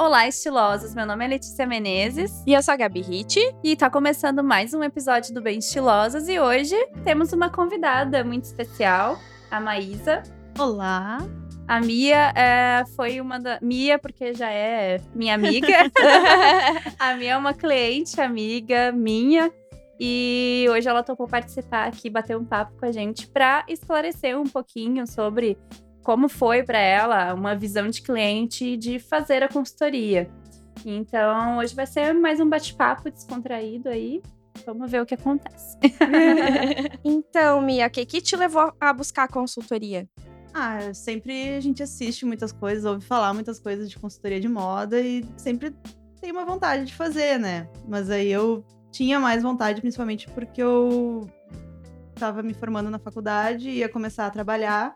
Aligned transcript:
Olá, 0.00 0.28
estilosos! 0.28 0.94
Meu 0.94 1.04
nome 1.04 1.24
é 1.24 1.28
Letícia 1.28 1.66
Menezes 1.66 2.44
E 2.46 2.52
eu 2.52 2.62
sou 2.62 2.72
a 2.72 2.76
Gabi 2.76 3.00
Hit. 3.00 3.36
e 3.64 3.74
tá 3.74 3.90
começando 3.90 4.44
mais 4.44 4.72
um 4.72 4.84
episódio 4.84 5.34
do 5.34 5.42
Bem 5.42 5.58
Estilosas 5.58 6.28
e 6.28 6.38
hoje 6.38 6.76
temos 7.02 7.32
uma 7.32 7.50
convidada 7.50 8.22
muito 8.22 8.44
especial, 8.44 9.18
a 9.50 9.58
Maísa. 9.58 10.22
Olá. 10.56 11.18
A 11.66 11.80
Mia 11.80 12.32
é, 12.36 12.84
foi 12.94 13.20
uma 13.20 13.40
da. 13.40 13.58
Mia, 13.60 13.98
porque 13.98 14.32
já 14.34 14.48
é 14.48 15.00
minha 15.16 15.34
amiga. 15.34 15.66
a 16.96 17.14
Mia 17.14 17.32
é 17.32 17.36
uma 17.36 17.52
cliente, 17.52 18.20
amiga 18.20 18.92
minha. 18.92 19.52
E 19.98 20.64
hoje 20.70 20.88
ela 20.88 21.02
topou 21.02 21.26
participar 21.26 21.88
aqui, 21.88 22.08
bater 22.08 22.36
um 22.36 22.44
papo 22.44 22.72
com 22.78 22.86
a 22.86 22.92
gente 22.92 23.26
para 23.26 23.64
esclarecer 23.66 24.38
um 24.38 24.44
pouquinho 24.44 25.08
sobre 25.08 25.58
como 26.08 26.26
foi 26.26 26.62
para 26.62 26.78
ela 26.78 27.34
uma 27.34 27.54
visão 27.54 27.86
de 27.90 28.00
cliente 28.00 28.78
de 28.78 28.98
fazer 28.98 29.42
a 29.42 29.48
consultoria. 29.48 30.26
Então, 30.82 31.58
hoje 31.58 31.74
vai 31.74 31.86
ser 31.86 32.14
mais 32.14 32.40
um 32.40 32.48
bate-papo 32.48 33.10
descontraído 33.10 33.90
aí. 33.90 34.22
Vamos 34.64 34.90
ver 34.90 35.02
o 35.02 35.04
que 35.04 35.12
acontece. 35.12 35.76
então, 37.04 37.60
Mia, 37.60 37.88
o 37.88 37.90
que, 37.90 38.06
que 38.06 38.22
te 38.22 38.34
levou 38.36 38.72
a 38.80 38.90
buscar 38.90 39.24
a 39.24 39.28
consultoria? 39.28 40.08
Ah, 40.54 40.94
sempre 40.94 41.54
a 41.54 41.60
gente 41.60 41.82
assiste 41.82 42.24
muitas 42.24 42.52
coisas, 42.52 42.86
ouve 42.86 43.04
falar 43.04 43.34
muitas 43.34 43.60
coisas 43.60 43.90
de 43.90 43.98
consultoria 43.98 44.40
de 44.40 44.48
moda 44.48 44.98
e 44.98 45.22
sempre 45.36 45.76
tem 46.22 46.32
uma 46.32 46.46
vontade 46.46 46.86
de 46.86 46.94
fazer, 46.94 47.38
né? 47.38 47.68
Mas 47.86 48.08
aí 48.08 48.32
eu 48.32 48.64
tinha 48.90 49.20
mais 49.20 49.42
vontade, 49.42 49.82
principalmente 49.82 50.26
porque 50.30 50.62
eu 50.62 51.28
tava 52.14 52.42
me 52.42 52.54
formando 52.54 52.88
na 52.88 52.98
faculdade, 52.98 53.68
ia 53.68 53.90
começar 53.90 54.26
a 54.26 54.30
trabalhar 54.30 54.94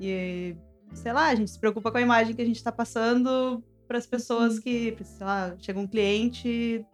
e, 0.00 0.56
sei 0.92 1.12
lá, 1.12 1.28
a 1.28 1.34
gente 1.34 1.50
se 1.50 1.58
preocupa 1.58 1.90
com 1.90 1.98
a 1.98 2.02
imagem 2.02 2.34
que 2.34 2.42
a 2.42 2.46
gente 2.46 2.62
tá 2.62 2.72
passando 2.72 3.62
para 3.86 3.98
as 3.98 4.06
pessoas 4.06 4.58
que, 4.58 4.96
sei 5.02 5.26
lá, 5.26 5.54
chega 5.58 5.78
um 5.78 5.86
cliente, 5.86 6.84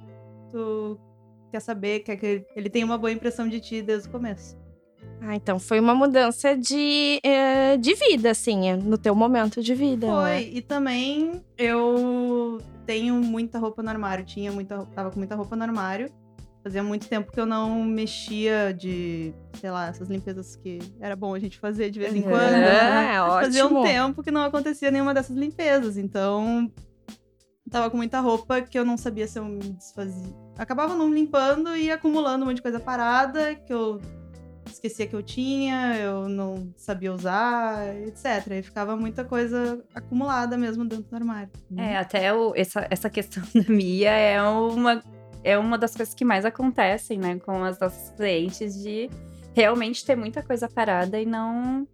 tu 0.50 0.98
quer 1.50 1.60
saber, 1.60 2.00
quer 2.00 2.16
que 2.16 2.44
ele 2.54 2.70
tenha 2.70 2.86
uma 2.86 2.98
boa 2.98 3.12
impressão 3.12 3.48
de 3.48 3.60
ti 3.60 3.82
desde 3.82 4.08
o 4.08 4.12
começo. 4.12 4.58
Ah, 5.20 5.36
então 5.36 5.58
foi 5.58 5.78
uma 5.78 5.94
mudança 5.94 6.56
de, 6.56 7.20
eh, 7.22 7.76
de 7.76 7.94
vida, 7.94 8.30
assim, 8.30 8.72
no 8.76 8.96
teu 8.96 9.14
momento 9.14 9.62
de 9.62 9.74
vida. 9.74 10.06
Foi, 10.06 10.30
né? 10.30 10.42
e 10.42 10.62
também 10.62 11.44
eu 11.58 12.58
tenho 12.86 13.14
muita 13.16 13.58
roupa 13.58 13.82
no 13.82 13.90
armário, 13.90 14.24
tinha 14.24 14.50
muita, 14.50 14.84
tava 14.94 15.10
com 15.10 15.18
muita 15.18 15.34
roupa 15.36 15.54
no 15.54 15.62
armário. 15.62 16.10
Fazia 16.62 16.82
muito 16.82 17.08
tempo 17.08 17.32
que 17.32 17.40
eu 17.40 17.46
não 17.46 17.82
mexia 17.84 18.74
de, 18.76 19.32
sei 19.58 19.70
lá, 19.70 19.88
essas 19.88 20.08
limpezas 20.08 20.56
que 20.56 20.78
era 21.00 21.16
bom 21.16 21.34
a 21.34 21.38
gente 21.38 21.58
fazer 21.58 21.90
de 21.90 21.98
vez 21.98 22.14
em 22.14 22.20
quando. 22.22 22.36
É, 22.54 23.16
Fazia 23.16 23.64
um 23.64 23.68
ótimo. 23.68 23.82
tempo 23.82 24.22
que 24.22 24.30
não 24.30 24.42
acontecia 24.42 24.90
nenhuma 24.90 25.14
dessas 25.14 25.34
limpezas, 25.36 25.96
então 25.96 26.70
tava 27.70 27.88
com 27.88 27.96
muita 27.96 28.20
roupa 28.20 28.60
que 28.60 28.78
eu 28.78 28.84
não 28.84 28.96
sabia 28.98 29.26
se 29.26 29.38
eu 29.38 29.44
me 29.44 29.58
desfazia. 29.72 30.34
Acabava 30.58 30.94
não 30.94 31.12
limpando 31.12 31.74
e 31.76 31.90
acumulando 31.90 32.44
um 32.44 32.48
monte 32.48 32.56
de 32.56 32.62
coisa 32.62 32.78
parada 32.78 33.54
que 33.54 33.72
eu 33.72 33.98
esquecia 34.70 35.06
que 35.06 35.16
eu 35.16 35.22
tinha, 35.22 35.96
eu 35.96 36.28
não 36.28 36.72
sabia 36.76 37.12
usar, 37.12 37.96
etc. 38.06 38.46
E 38.52 38.62
ficava 38.62 38.94
muita 38.96 39.24
coisa 39.24 39.82
acumulada 39.94 40.56
mesmo 40.58 40.84
dentro 40.84 41.04
do 41.08 41.16
armário. 41.16 41.50
É, 41.76 41.96
até 41.96 42.32
o- 42.34 42.52
essa, 42.54 42.86
essa 42.90 43.08
questão 43.08 43.42
da 43.54 43.72
Mia 43.72 44.10
é 44.10 44.40
uma, 44.42 45.02
é 45.42 45.58
uma 45.58 45.78
das 45.78 45.94
coisas 45.94 46.14
que 46.14 46.24
mais 46.24 46.44
acontecem, 46.44 47.18
né, 47.18 47.38
com 47.38 47.64
as 47.64 47.78
nossas 47.78 48.10
clientes, 48.16 48.74
de 48.82 49.08
realmente 49.54 50.04
ter 50.04 50.16
muita 50.16 50.42
coisa 50.42 50.68
parada 50.68 51.20
e 51.20 51.26
não 51.26 51.86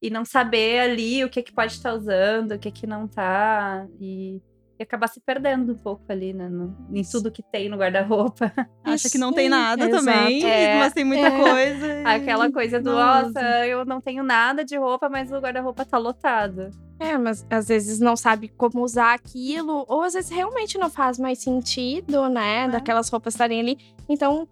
e 0.00 0.10
não 0.10 0.24
saber 0.24 0.80
ali 0.80 1.24
o 1.24 1.30
que 1.30 1.42
que 1.42 1.52
pode 1.52 1.72
estar 1.72 1.94
usando, 1.94 2.52
o 2.52 2.58
que 2.58 2.70
que 2.70 2.86
não 2.86 3.08
tá, 3.08 3.86
e, 3.98 4.42
e 4.78 4.82
acabar 4.82 5.08
se 5.08 5.20
perdendo 5.20 5.72
um 5.72 5.76
pouco 5.78 6.02
ali, 6.08 6.32
né, 6.32 6.48
no- 6.48 6.76
em 6.92 7.02
tudo 7.02 7.30
que 7.30 7.42
tem 7.42 7.68
no 7.68 7.76
guarda-roupa. 7.76 8.52
Acha 8.84 9.08
que 9.08 9.18
não 9.18 9.32
tem 9.32 9.48
nada 9.48 9.86
exato. 9.88 10.04
também, 10.04 10.44
É, 10.44 10.78
mas 10.78 10.92
tem 10.92 11.04
muita 11.04 11.26
é. 11.28 11.30
coisa. 11.42 11.86
e 12.02 12.04
Aquela 12.06 12.50
coisa 12.50 12.80
do, 12.80 12.92
nossa, 12.92 13.28
usa. 13.28 13.66
eu 13.66 13.84
não 13.84 14.00
tenho 14.00 14.22
nada 14.24 14.64
de 14.64 14.76
roupa, 14.76 15.08
mas 15.08 15.30
o 15.32 15.38
guarda-roupa 15.38 15.84
tá 15.84 15.96
lotado. 15.98 16.70
É, 16.98 17.18
mas 17.18 17.44
às 17.50 17.68
vezes 17.68 17.98
não 17.98 18.16
sabe 18.16 18.48
como 18.48 18.82
usar 18.82 19.14
aquilo, 19.14 19.84
ou 19.88 20.02
às 20.02 20.14
vezes 20.14 20.30
realmente 20.30 20.78
não 20.78 20.88
faz 20.88 21.18
mais 21.18 21.42
sentido, 21.42 22.28
né? 22.28 22.64
É. 22.64 22.68
Daquelas 22.68 23.08
roupas 23.08 23.34
estarem 23.34 23.60
ali. 23.60 23.78
Então, 24.08 24.48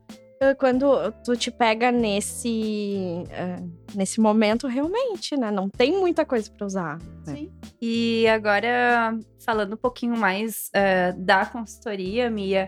quando 0.58 1.12
tu 1.24 1.36
te 1.36 1.50
pega 1.50 1.92
nesse, 1.92 3.24
eh, 3.30 3.62
nesse 3.94 4.20
momento, 4.20 4.66
realmente, 4.66 5.36
né? 5.36 5.50
Não 5.50 5.68
tem 5.68 5.92
muita 5.92 6.24
coisa 6.24 6.50
pra 6.50 6.66
usar. 6.66 6.98
Sim. 7.24 7.52
E 7.80 8.26
agora, 8.28 9.18
falando 9.44 9.74
um 9.74 9.76
pouquinho 9.76 10.16
mais 10.16 10.70
eh, 10.72 11.12
da 11.12 11.46
consultoria, 11.46 12.30
Mia, 12.30 12.66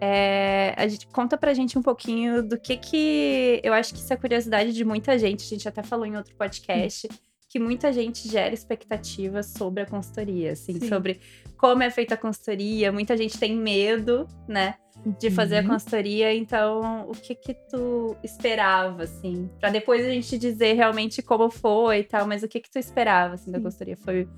eh, 0.00 0.74
a 0.76 0.86
gente 0.88 1.06
conta 1.08 1.36
pra 1.36 1.54
gente 1.54 1.78
um 1.78 1.82
pouquinho 1.82 2.42
do 2.42 2.58
que 2.58 2.76
que. 2.76 3.60
Eu 3.62 3.72
acho 3.72 3.94
que 3.94 4.00
isso 4.00 4.12
é 4.12 4.16
curiosidade 4.16 4.72
de 4.72 4.84
muita 4.84 5.18
gente, 5.18 5.44
a 5.44 5.48
gente 5.48 5.68
até 5.68 5.82
falou 5.82 6.06
em 6.06 6.16
outro 6.16 6.34
podcast, 6.36 7.08
que 7.48 7.58
muita 7.58 7.92
gente 7.92 8.28
gera 8.28 8.52
expectativas 8.52 9.46
sobre 9.46 9.82
a 9.82 9.86
consultoria, 9.86 10.52
assim, 10.52 10.78
Sim. 10.78 10.88
sobre 10.88 11.20
como 11.56 11.82
é 11.82 11.90
feita 11.90 12.14
a 12.14 12.18
consultoria. 12.18 12.92
Muita 12.92 13.16
gente 13.16 13.38
tem 13.38 13.56
medo, 13.56 14.26
né? 14.48 14.74
De 15.20 15.30
fazer 15.30 15.58
a 15.58 15.60
Uhum. 15.62 15.68
consultoria, 15.68 16.34
então 16.34 17.08
o 17.08 17.12
que 17.12 17.34
que 17.34 17.54
tu 17.54 18.16
esperava, 18.24 19.04
assim? 19.04 19.48
Pra 19.60 19.70
depois 19.70 20.04
a 20.04 20.10
gente 20.10 20.36
dizer 20.36 20.72
realmente 20.72 21.22
como 21.22 21.48
foi 21.48 22.00
e 22.00 22.04
tal, 22.04 22.26
mas 22.26 22.42
o 22.42 22.48
que 22.48 22.58
que 22.58 22.68
tu 22.70 22.78
esperava, 22.78 23.34
assim, 23.34 23.52
da 23.52 23.60
consultoria? 23.60 23.96
Foi 23.96 24.28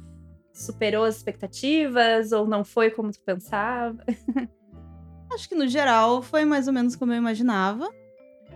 superou 0.52 1.04
as 1.04 1.16
expectativas 1.16 2.32
ou 2.32 2.46
não 2.46 2.64
foi 2.64 2.90
como 2.90 3.10
tu 3.10 3.20
pensava? 3.24 3.96
Acho 5.32 5.48
que 5.48 5.54
no 5.54 5.68
geral 5.68 6.20
foi 6.20 6.44
mais 6.44 6.66
ou 6.66 6.72
menos 6.74 6.96
como 6.96 7.12
eu 7.12 7.16
imaginava. 7.16 7.88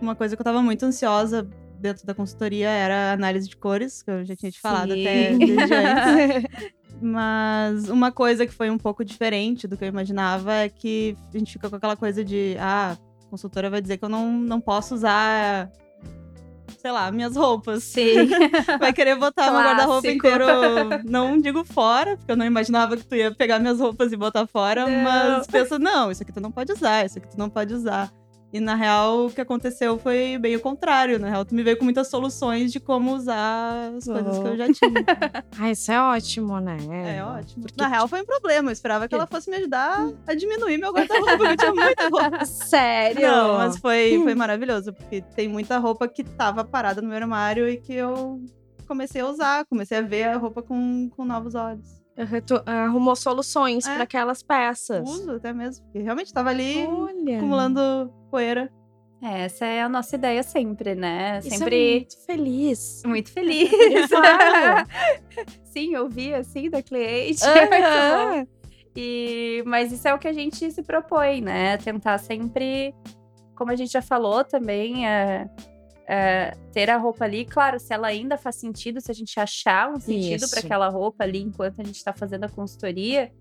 Uma 0.01 0.15
coisa 0.15 0.35
que 0.35 0.41
eu 0.41 0.45
tava 0.45 0.61
muito 0.61 0.83
ansiosa 0.85 1.47
dentro 1.79 2.05
da 2.05 2.13
consultoria 2.13 2.69
era 2.69 2.95
a 2.95 3.13
análise 3.13 3.47
de 3.49 3.55
cores, 3.57 4.03
que 4.03 4.11
eu 4.11 4.23
já 4.25 4.35
tinha 4.35 4.51
te 4.51 4.59
falado 4.61 4.93
Sim. 4.93 4.99
até 5.01 5.37
desde 5.37 5.73
antes. 5.73 6.51
Mas 7.03 7.89
uma 7.89 8.13
coisa 8.13 8.45
que 8.47 8.53
foi 8.53 8.69
um 8.69 8.77
pouco 8.77 9.03
diferente 9.03 9.67
do 9.67 9.75
que 9.75 9.83
eu 9.83 9.89
imaginava 9.89 10.53
é 10.53 10.69
que 10.69 11.17
a 11.33 11.37
gente 11.37 11.51
fica 11.51 11.69
com 11.69 11.75
aquela 11.75 11.97
coisa 11.97 12.23
de, 12.23 12.55
ah, 12.57 12.95
a 13.25 13.29
consultora 13.29 13.69
vai 13.69 13.81
dizer 13.81 13.97
que 13.97 14.05
eu 14.05 14.09
não, 14.09 14.31
não 14.31 14.61
posso 14.61 14.95
usar, 14.95 15.69
sei 16.77 16.91
lá, 16.91 17.11
minhas 17.11 17.35
roupas. 17.35 17.83
Sim. 17.83 18.29
Vai 18.79 18.93
querer 18.93 19.15
botar 19.17 19.51
meu 19.51 19.59
guarda-roupa 19.59 20.07
inteiro, 20.07 20.45
não 21.03 21.37
digo 21.39 21.65
fora, 21.65 22.15
porque 22.15 22.31
eu 22.31 22.37
não 22.37 22.45
imaginava 22.45 22.95
que 22.95 23.05
tu 23.05 23.15
ia 23.15 23.33
pegar 23.35 23.59
minhas 23.59 23.79
roupas 23.81 24.13
e 24.13 24.17
botar 24.17 24.47
fora, 24.47 24.85
Não. 24.87 25.03
mas 25.03 25.45
pensa, 25.47 25.77
não, 25.77 26.09
isso 26.09 26.23
aqui 26.23 26.31
tu 26.31 26.39
não 26.39 26.51
pode 26.51 26.71
usar, 26.71 27.05
isso 27.05 27.17
aqui 27.17 27.27
tu 27.27 27.37
não 27.37 27.49
pode 27.49 27.73
usar. 27.73 28.09
E 28.53 28.59
na 28.59 28.75
real, 28.75 29.25
o 29.25 29.31
que 29.31 29.41
aconteceu 29.41 29.97
foi 29.97 30.37
bem 30.37 30.55
o 30.55 30.59
contrário. 30.59 31.17
Na 31.17 31.27
real, 31.27 31.43
tu 31.43 31.55
me 31.55 31.63
veio 31.63 31.75
com 31.75 31.83
muitas 31.83 32.07
soluções 32.07 32.71
de 32.71 32.79
como 32.79 33.15
usar 33.15 33.91
as 33.97 34.05
coisas 34.05 34.37
que 34.37 34.47
eu 34.47 34.57
já 34.57 34.65
tinha. 34.71 34.93
Ah, 35.59 35.71
isso 35.71 35.91
é 35.91 35.99
ótimo, 35.99 36.59
né? 36.59 36.77
É 37.17 37.23
ótimo. 37.23 37.63
Porque, 37.63 37.81
Na 37.81 37.87
real, 37.87 38.07
foi 38.07 38.21
um 38.21 38.25
problema. 38.25 38.69
Eu 38.69 38.73
esperava 38.73 39.07
que 39.07 39.15
ela 39.15 39.25
fosse 39.25 39.49
me 39.49 39.57
ajudar 39.57 40.07
a 40.27 40.33
diminuir 40.35 40.77
meu 40.77 40.91
guarda-roupa, 40.91 41.37
porque 41.37 41.51
eu 41.53 41.57
tinha 41.57 41.73
muita 41.73 42.09
roupa. 42.09 42.45
Sério? 42.45 43.21
Não, 43.21 43.57
mas 43.57 43.77
foi, 43.77 44.19
foi 44.23 44.35
maravilhoso, 44.35 44.93
porque 44.93 45.21
tem 45.21 45.47
muita 45.47 45.79
roupa 45.79 46.07
que 46.07 46.23
tava 46.23 46.63
parada 46.63 47.01
no 47.01 47.07
meu 47.07 47.17
armário 47.17 47.67
e 47.67 47.77
que 47.77 47.93
eu 47.93 48.39
comecei 48.87 49.21
a 49.21 49.27
usar, 49.27 49.65
comecei 49.65 49.97
a 49.97 50.01
ver 50.01 50.25
a 50.25 50.37
roupa 50.37 50.61
com, 50.61 51.09
com 51.15 51.25
novos 51.25 51.55
olhos. 51.55 52.02
Arrumou 52.65 53.15
soluções 53.15 53.85
É. 53.87 53.93
para 53.95 54.03
aquelas 54.03 54.43
peças. 54.43 55.07
Uso 55.09 55.31
até 55.31 55.51
mesmo, 55.53 55.83
porque 55.85 55.99
realmente 55.99 56.31
tava 56.33 56.49
ali 56.49 56.85
Olha. 56.85 57.37
acumulando 57.37 58.13
poeira. 58.29 58.71
É, 59.21 59.45
essa 59.45 59.65
é 59.65 59.81
a 59.81 59.87
nossa 59.87 60.15
ideia 60.15 60.43
sempre, 60.43 60.95
né? 60.95 61.39
Isso 61.39 61.47
é 61.47 61.57
Sempre 61.57 61.91
muito 61.95 62.25
feliz. 62.25 63.01
muito 63.05 63.29
feliz. 63.33 64.09
Claro. 64.09 64.87
Sim, 65.63 65.95
eu 65.95 66.09
vi 66.09 66.33
assim 66.33 66.69
da 66.69 66.81
cliente. 66.83 67.39
É. 67.47 67.83
Aham. 68.35 68.47
E, 68.95 69.63
mas 69.65 69.91
isso 69.91 70.07
é 70.07 70.13
o 70.13 70.19
que 70.19 70.27
a 70.27 70.33
gente 70.33 70.69
se 70.71 70.83
propõe, 70.83 71.41
né? 71.41 71.77
Tentar 71.77 72.17
sempre, 72.19 72.93
como 73.55 73.71
a 73.71 73.75
gente 73.75 73.91
já 73.91 74.01
falou 74.03 74.43
também, 74.43 75.07
é, 75.07 75.47
é, 76.07 76.55
ter 76.71 76.89
a 76.89 76.97
roupa 76.97 77.25
ali. 77.25 77.45
Claro, 77.45 77.79
se 77.79 77.93
ela 77.93 78.07
ainda 78.07 78.37
faz 78.37 78.55
sentido, 78.55 78.99
se 79.01 79.11
a 79.11 79.13
gente 79.13 79.39
achar 79.39 79.89
um 79.89 79.99
sentido 79.99 80.49
para 80.49 80.59
aquela 80.59 80.89
roupa 80.89 81.23
ali 81.23 81.41
enquanto 81.41 81.79
a 81.79 81.83
gente 81.83 81.95
está 81.95 82.13
fazendo 82.13 82.43
a 82.45 82.49
consultoria, 82.49 83.31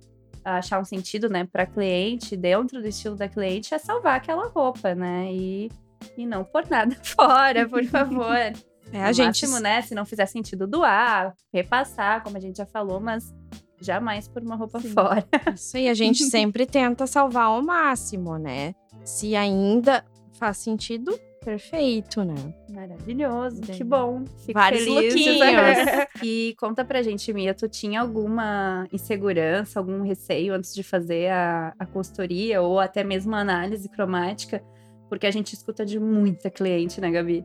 achar 0.44 0.80
um 0.80 0.84
sentido, 0.84 1.28
né, 1.28 1.44
para 1.50 1.66
cliente, 1.66 2.36
dentro 2.36 2.80
do 2.80 2.88
estilo 2.88 3.16
da 3.16 3.28
cliente, 3.28 3.74
é 3.74 3.78
salvar 3.78 4.16
aquela 4.16 4.48
roupa, 4.48 4.94
né? 4.94 5.32
E, 5.32 5.70
e 6.16 6.26
não 6.26 6.44
por 6.44 6.68
nada 6.68 6.96
fora, 7.02 7.68
por 7.68 7.84
favor. 7.84 8.36
É, 8.36 8.54
No 8.92 9.04
a 9.04 9.12
gente 9.12 9.46
máximo, 9.46 9.60
né? 9.60 9.82
Se 9.82 9.94
não 9.94 10.04
fizer 10.04 10.26
sentido 10.26 10.66
doar, 10.66 11.34
repassar, 11.52 12.22
como 12.22 12.36
a 12.36 12.40
gente 12.40 12.56
já 12.58 12.66
falou, 12.66 13.00
mas 13.00 13.32
jamais 13.80 14.28
por 14.28 14.42
uma 14.42 14.54
roupa 14.54 14.80
Sim. 14.80 14.90
fora. 14.90 15.24
Isso 15.54 15.76
aí, 15.76 15.88
a 15.88 15.94
gente 15.94 16.24
sempre 16.24 16.66
tenta 16.66 17.06
salvar 17.06 17.46
ao 17.46 17.62
máximo, 17.62 18.36
né? 18.38 18.74
Se 19.04 19.34
ainda 19.34 20.04
faz 20.38 20.58
sentido, 20.58 21.18
perfeito, 21.44 22.24
né? 22.24 22.34
Maravilhoso, 22.70 23.60
Bem, 23.60 23.76
que 23.76 23.84
bom. 23.84 24.24
Fico 24.44 24.58
vários 24.58 24.84
feliz. 24.84 25.14
lookinhos. 25.14 25.40
e 26.22 26.54
conta 26.58 26.84
pra 26.84 27.02
gente, 27.02 27.32
Mia, 27.32 27.54
tu 27.54 27.68
tinha 27.68 28.00
alguma 28.00 28.86
insegurança, 28.92 29.78
algum 29.78 30.02
receio 30.02 30.54
antes 30.54 30.74
de 30.74 30.82
fazer 30.82 31.30
a, 31.30 31.74
a 31.78 31.86
consultoria 31.86 32.62
ou 32.62 32.78
até 32.78 33.04
mesmo 33.04 33.34
a 33.34 33.40
análise 33.40 33.88
cromática? 33.88 34.62
Porque 35.08 35.26
a 35.26 35.30
gente 35.30 35.52
escuta 35.52 35.84
de 35.84 36.00
muita 36.00 36.50
cliente, 36.50 37.00
né, 37.00 37.10
Gabi? 37.10 37.44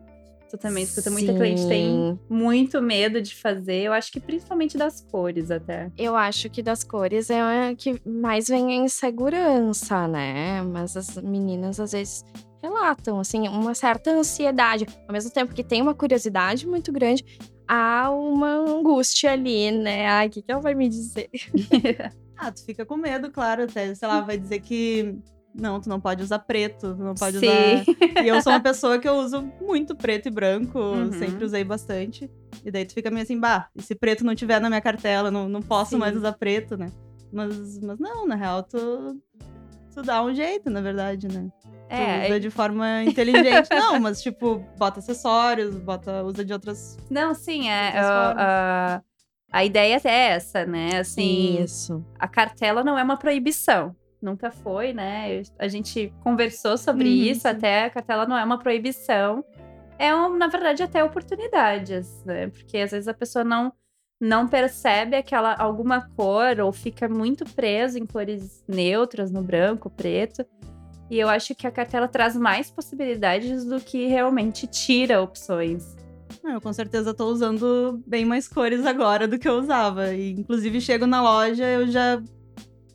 Tu 0.50 0.56
também 0.56 0.82
escuta 0.82 1.10
muita 1.10 1.34
cliente, 1.34 1.66
tem 1.68 1.86
Sim. 1.86 2.18
muito 2.30 2.80
medo 2.80 3.20
de 3.20 3.34
fazer. 3.34 3.82
Eu 3.82 3.92
acho 3.92 4.10
que 4.10 4.18
principalmente 4.18 4.78
das 4.78 5.02
cores 5.02 5.50
até. 5.50 5.92
Eu 5.98 6.16
acho 6.16 6.48
que 6.48 6.62
das 6.62 6.82
cores 6.82 7.28
é 7.28 7.40
a 7.40 7.74
que 7.74 8.00
mais 8.06 8.48
vem 8.48 8.72
a 8.72 8.84
insegurança, 8.84 10.08
né? 10.08 10.62
Mas 10.62 10.96
as 10.96 11.16
meninas 11.16 11.78
às 11.78 11.92
vezes 11.92 12.24
relatam, 12.62 13.20
assim, 13.20 13.46
uma 13.48 13.74
certa 13.74 14.10
ansiedade. 14.10 14.86
Ao 15.06 15.12
mesmo 15.12 15.30
tempo 15.30 15.54
que 15.54 15.64
tem 15.64 15.80
uma 15.82 15.94
curiosidade 15.94 16.66
muito 16.66 16.92
grande, 16.92 17.24
há 17.66 18.10
uma 18.10 18.48
angústia 18.48 19.32
ali, 19.32 19.70
né? 19.70 20.06
Ai, 20.06 20.26
o 20.28 20.30
que, 20.30 20.42
que 20.42 20.50
ela 20.52 20.60
vai 20.60 20.74
me 20.74 20.88
dizer? 20.88 21.28
Ah, 22.40 22.52
tu 22.52 22.64
fica 22.64 22.86
com 22.86 22.96
medo, 22.96 23.32
claro, 23.32 23.64
até, 23.64 23.92
sei 23.96 24.06
lá, 24.06 24.20
vai 24.20 24.38
dizer 24.38 24.60
que 24.60 25.18
não, 25.52 25.80
tu 25.80 25.88
não 25.88 26.00
pode 26.00 26.22
usar 26.22 26.38
preto, 26.38 26.94
tu 26.94 27.02
não 27.02 27.12
pode 27.16 27.36
Sim. 27.40 27.74
usar. 27.74 27.84
E 28.24 28.28
eu 28.28 28.40
sou 28.40 28.52
uma 28.52 28.60
pessoa 28.60 28.96
que 29.00 29.08
eu 29.08 29.16
uso 29.16 29.52
muito 29.60 29.96
preto 29.96 30.28
e 30.28 30.30
branco, 30.30 30.78
Uhum. 30.78 31.10
sempre 31.10 31.44
usei 31.44 31.64
bastante. 31.64 32.30
E 32.64 32.70
daí 32.70 32.84
tu 32.86 32.94
fica 32.94 33.10
meio 33.10 33.24
assim, 33.24 33.40
bah, 33.40 33.68
e 33.74 33.82
se 33.82 33.92
preto 33.92 34.24
não 34.24 34.36
tiver 34.36 34.60
na 34.60 34.68
minha 34.68 34.80
cartela, 34.80 35.32
não, 35.32 35.48
não 35.48 35.60
posso 35.60 35.90
Sim. 35.92 35.98
mais 35.98 36.16
usar 36.16 36.32
preto, 36.34 36.76
né? 36.76 36.92
Mas, 37.32 37.80
mas 37.80 37.98
não, 37.98 38.24
na 38.24 38.36
real, 38.36 38.62
tu, 38.62 39.20
tu 39.92 40.02
dá 40.04 40.22
um 40.22 40.32
jeito, 40.32 40.70
na 40.70 40.80
verdade, 40.80 41.26
né? 41.26 41.48
É, 41.90 42.26
usa 42.26 42.40
de 42.40 42.50
forma 42.50 43.02
inteligente. 43.04 43.68
não, 43.70 43.98
mas 44.00 44.20
tipo, 44.22 44.64
bota 44.76 44.98
acessórios, 45.00 45.74
bota, 45.76 46.22
usa 46.24 46.44
de 46.44 46.52
outras. 46.52 46.96
Não, 47.10 47.34
sim, 47.34 47.68
é. 47.68 47.86
outras 47.86 48.06
a- 48.06 48.24
formas. 48.26 49.02
a- 49.52 49.64
ideia 49.64 50.00
é 50.04 50.08
essa, 50.32 50.66
né? 50.66 50.98
Assim, 50.98 51.62
Isso. 51.62 52.04
a 52.18 52.28
cartela 52.28 52.84
não 52.84 52.98
é 52.98 53.02
uma 53.02 53.16
proibição. 53.16 53.94
Nunca 54.20 54.50
foi, 54.50 54.92
né? 54.92 55.42
A 55.58 55.68
gente 55.68 56.12
conversou 56.24 56.76
sobre 56.76 57.08
Uhum, 57.08 57.14
isso, 57.30 57.42
sim. 57.42 57.48
até 57.48 57.84
a 57.84 57.90
cartela 57.90 58.26
não 58.26 58.36
é 58.36 58.44
uma 58.44 58.58
proibição. 58.58 59.44
É, 59.98 60.14
um, 60.14 60.36
na 60.36 60.48
verdade, 60.48 60.82
até 60.82 61.02
oportunidades, 61.02 62.22
né? 62.24 62.48
Porque 62.48 62.78
às 62.78 62.90
vezes 62.90 63.08
a 63.08 63.14
pessoa 63.14 63.44
não, 63.44 63.72
não 64.20 64.46
percebe 64.48 65.16
aquela 65.16 65.54
alguma 65.56 66.08
cor 66.16 66.60
ou 66.60 66.72
fica 66.72 67.08
muito 67.08 67.44
preso 67.44 67.96
em 67.98 68.04
cores 68.06 68.62
neutras, 68.68 69.30
no 69.30 69.40
branco, 69.42 69.88
preto. 69.88 70.44
E 71.10 71.18
eu 71.18 71.28
acho 71.28 71.54
que 71.54 71.66
a 71.66 71.70
cartela 71.70 72.06
traz 72.06 72.36
mais 72.36 72.70
possibilidades 72.70 73.64
do 73.64 73.80
que 73.80 74.06
realmente 74.06 74.66
tira 74.66 75.22
opções. 75.22 75.96
Ah, 76.44 76.52
Eu 76.52 76.60
com 76.60 76.72
certeza 76.72 77.14
tô 77.14 77.26
usando 77.26 78.02
bem 78.06 78.24
mais 78.24 78.46
cores 78.46 78.84
agora 78.84 79.26
do 79.26 79.38
que 79.38 79.48
eu 79.48 79.54
usava. 79.58 80.14
E, 80.14 80.32
inclusive, 80.32 80.80
chego 80.80 81.06
na 81.06 81.22
loja, 81.22 81.64
eu 81.64 81.88
já 81.88 82.22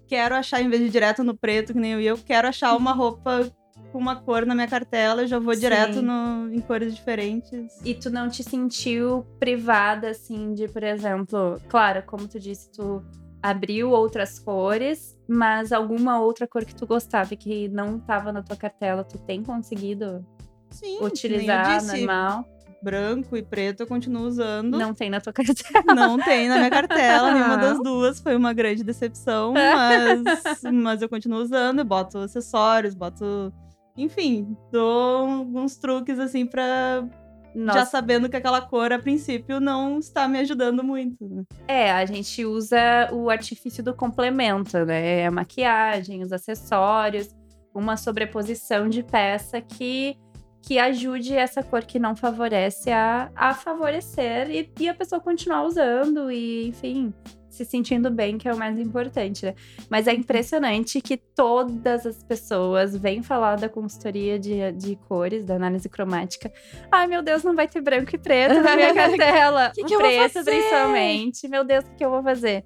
quero 0.07 0.35
achar, 0.35 0.61
em 0.61 0.69
vez 0.69 0.81
de 0.81 0.87
ir 0.87 0.91
direto 0.91 1.23
no 1.23 1.35
preto, 1.35 1.73
que 1.73 1.79
nem 1.79 1.93
eu 1.93 2.01
ia, 2.01 2.09
eu 2.11 2.17
quero 2.17 2.47
achar 2.47 2.75
uma 2.75 2.93
roupa 2.93 3.51
com 3.91 3.97
uma 3.99 4.15
cor 4.15 4.45
na 4.45 4.55
minha 4.55 4.67
cartela, 4.67 5.21
eu 5.21 5.27
já 5.27 5.37
vou 5.37 5.53
Sim. 5.53 5.59
direto 5.61 6.01
no, 6.01 6.51
em 6.51 6.59
cores 6.61 6.95
diferentes. 6.95 7.79
E 7.85 7.93
tu 7.93 8.09
não 8.09 8.27
te 8.27 8.43
sentiu 8.43 9.25
privada, 9.39 10.09
assim, 10.09 10.53
de, 10.53 10.67
por 10.67 10.83
exemplo, 10.83 11.59
claro, 11.69 12.03
como 12.05 12.27
tu 12.27 12.39
disse, 12.39 12.71
tu 12.71 13.03
abriu 13.43 13.91
outras 13.91 14.39
cores, 14.39 15.19
mas 15.27 15.73
alguma 15.73 16.17
outra 16.21 16.47
cor 16.47 16.63
que 16.63 16.73
tu 16.73 16.87
gostava 16.87 17.33
e 17.33 17.37
que 17.37 17.67
não 17.67 17.99
tava 17.99 18.31
na 18.31 18.41
tua 18.41 18.55
cartela, 18.55 19.03
tu 19.03 19.17
tem 19.17 19.43
conseguido 19.43 20.25
Sim, 20.69 20.99
utilizar 21.01 21.77
disse, 21.79 21.97
normal? 21.97 22.47
branco 22.81 23.35
e 23.35 23.43
preto 23.43 23.81
eu 23.81 23.87
continuo 23.87 24.23
usando. 24.23 24.77
Não 24.79 24.93
tem 24.93 25.09
na 25.09 25.19
tua 25.19 25.31
cartela. 25.33 25.93
Não 25.93 26.17
tem 26.17 26.47
na 26.47 26.55
minha 26.55 26.69
cartela, 26.69 27.33
nenhuma 27.33 27.57
das 27.57 27.83
duas. 27.83 28.21
Foi 28.21 28.33
uma 28.35 28.53
grande 28.53 28.81
decepção, 28.81 29.51
mas, 29.53 30.61
mas 30.71 31.01
eu 31.01 31.09
continuo 31.09 31.41
usando, 31.41 31.79
eu 31.79 31.85
boto 31.85 32.19
acessórios, 32.19 32.95
boto. 32.95 33.53
Enfim, 33.97 34.57
dou 34.71 35.27
alguns 35.39 35.75
truques 35.75 36.17
assim 36.17 36.45
pra. 36.45 37.05
Já 37.55 37.61
Nossa, 37.61 37.85
sabendo 37.85 38.27
que 38.29 38.35
aquela 38.35 38.61
cor, 38.61 38.91
a 38.91 38.99
princípio, 38.99 39.59
não 39.59 39.99
está 39.99 40.27
me 40.27 40.39
ajudando 40.39 40.83
muito. 40.83 41.23
né? 41.27 41.43
é, 41.67 41.91
a 41.91 42.05
gente 42.05 42.45
usa 42.45 43.09
o 43.11 43.29
artifício 43.29 43.83
do 43.83 43.93
complemento, 43.93 44.85
né? 44.85 45.27
A 45.27 45.31
maquiagem, 45.31 46.23
os 46.23 46.31
acessórios, 46.31 47.29
uma 47.73 47.95
sobreposição 47.97 48.89
de 48.89 49.03
peça 49.03 49.61
que 49.61 50.17
que 50.65 50.79
ajude 50.79 51.35
essa 51.35 51.61
cor 51.61 51.83
que 51.83 51.99
não 51.99 52.15
favorece 52.15 52.89
a, 52.89 53.29
a 53.35 53.53
favorecer 53.53 54.49
e, 54.49 54.71
e 54.79 54.87
a 54.87 54.93
pessoa 54.93 55.19
continuar 55.19 55.65
usando 55.65 56.31
e, 56.31 56.69
enfim, 56.69 57.13
se 57.53 57.63
sentindo 57.65 58.09
bem, 58.09 58.37
que 58.37 58.47
é 58.47 58.53
o 58.53 58.57
mais 58.57 58.77
importante, 58.79 59.45
né? 59.45 59.53
Mas 59.89 60.07
é 60.07 60.13
impressionante 60.13 60.99
que 61.01 61.17
todas 61.17 62.05
as 62.05 62.23
pessoas 62.23 62.95
vêm 62.97 63.21
falar 63.21 63.55
da 63.57 63.69
consultoria 63.69 64.39
de, 64.39 64.71
de 64.71 64.95
cores, 65.07 65.45
da 65.45 65.55
análise 65.55 65.87
cromática. 65.87 66.51
Ai, 66.91 67.07
meu 67.07 67.21
Deus, 67.21 67.43
não 67.43 67.55
vai 67.55 67.67
ter 67.67 67.81
branco 67.81 68.15
e 68.15 68.17
preto 68.17 68.61
na 68.61 68.75
minha 68.75 68.93
cartela. 68.95 69.71
Que 69.73 69.81
o 69.83 69.85
que 69.85 69.93
eu 69.95 69.99
vou 69.99 70.09
preto, 70.09 70.33
fazer? 70.33 70.51
principalmente. 70.51 71.47
Meu 71.47 71.63
Deus, 71.63 71.85
o 71.85 71.89
que, 71.89 71.95
que 71.97 72.05
eu 72.05 72.09
vou 72.09 72.23
fazer? 72.23 72.63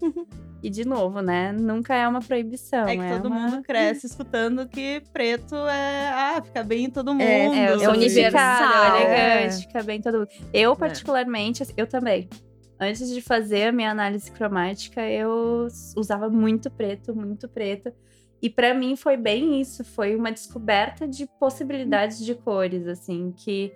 E, 0.64 0.70
de 0.72 0.84
novo, 0.86 1.22
né? 1.22 1.52
Nunca 1.52 1.94
é 1.94 2.08
uma 2.08 2.20
proibição. 2.20 2.88
É 2.88 2.98
que 2.98 3.08
todo 3.16 3.28
uma- 3.28 3.40
mundo 3.42 3.62
cresce 3.62 4.08
escutando 4.08 4.68
que 4.68 5.04
preto 5.14 5.56
é. 5.56 6.08
Ah, 6.10 6.42
fica 6.44 6.64
bem 6.64 6.86
em 6.86 6.90
todo 6.90 7.12
mundo. 7.14 7.22
É, 7.22 7.46
É, 7.46 7.78
o 7.78 7.84
É 7.84 7.90
unificado, 7.90 7.90
é 7.90 7.92
universal. 7.92 8.98
elegante, 9.02 9.68
fica 9.68 9.84
bem 9.84 10.02
todo 10.02 10.18
mundo. 10.20 10.30
Eu, 10.52 10.76
particularmente, 10.76 11.62
assim, 11.62 11.74
eu 11.78 11.86
também. 11.86 12.28
Antes 12.80 13.10
de 13.10 13.22
fazer 13.22 13.70
a 13.70 13.72
minha 13.72 13.90
análise 13.90 14.32
cromática, 14.32 15.02
eu 15.10 15.68
usava 15.96 16.30
muito 16.30 16.70
preto, 16.70 17.16
muito 17.16 17.48
preto. 17.50 17.92
E 18.40 18.50
pra 18.50 18.74
mim 18.74 18.96
foi 18.96 19.18
bem 19.18 19.60
isso, 19.60 19.84
foi 19.84 20.16
uma 20.16 20.32
descoberta 20.32 21.08
de 21.08 21.26
possibilidades 21.40 22.24
de 22.24 22.36
cores, 22.36 22.88
assim, 22.88 23.34
que 23.36 23.74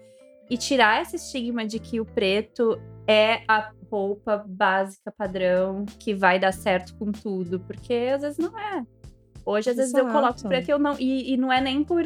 e 0.50 0.58
tirar 0.58 1.01
esse 1.01 1.15
estigma 1.15 1.65
de 1.65 1.79
que 1.79 2.00
o 2.00 2.05
preto 2.05 2.79
é 3.08 3.41
a 3.48 3.72
roupa 3.89 4.43
básica 4.46 5.12
padrão 5.12 5.86
que 5.98 6.13
vai 6.13 6.38
dar 6.38 6.51
certo 6.51 6.93
com 6.96 7.12
tudo, 7.12 7.60
porque 7.62 8.12
às 8.13 8.22
vezes 8.22 8.38
não 8.38 8.60
é. 8.60 8.86
Hoje 9.46 9.70
às 9.70 9.77
vezes 9.77 9.93
eu 9.93 10.05
coloco 10.08 10.36
Exato. 10.36 10.48
preto 10.48 10.67
e 10.67 10.72
eu 10.72 10.77
não 10.77 10.96
e, 11.00 11.34
e 11.34 11.38
não 11.38 11.51
é 11.51 11.60
nem 11.60 11.84
por 11.84 12.03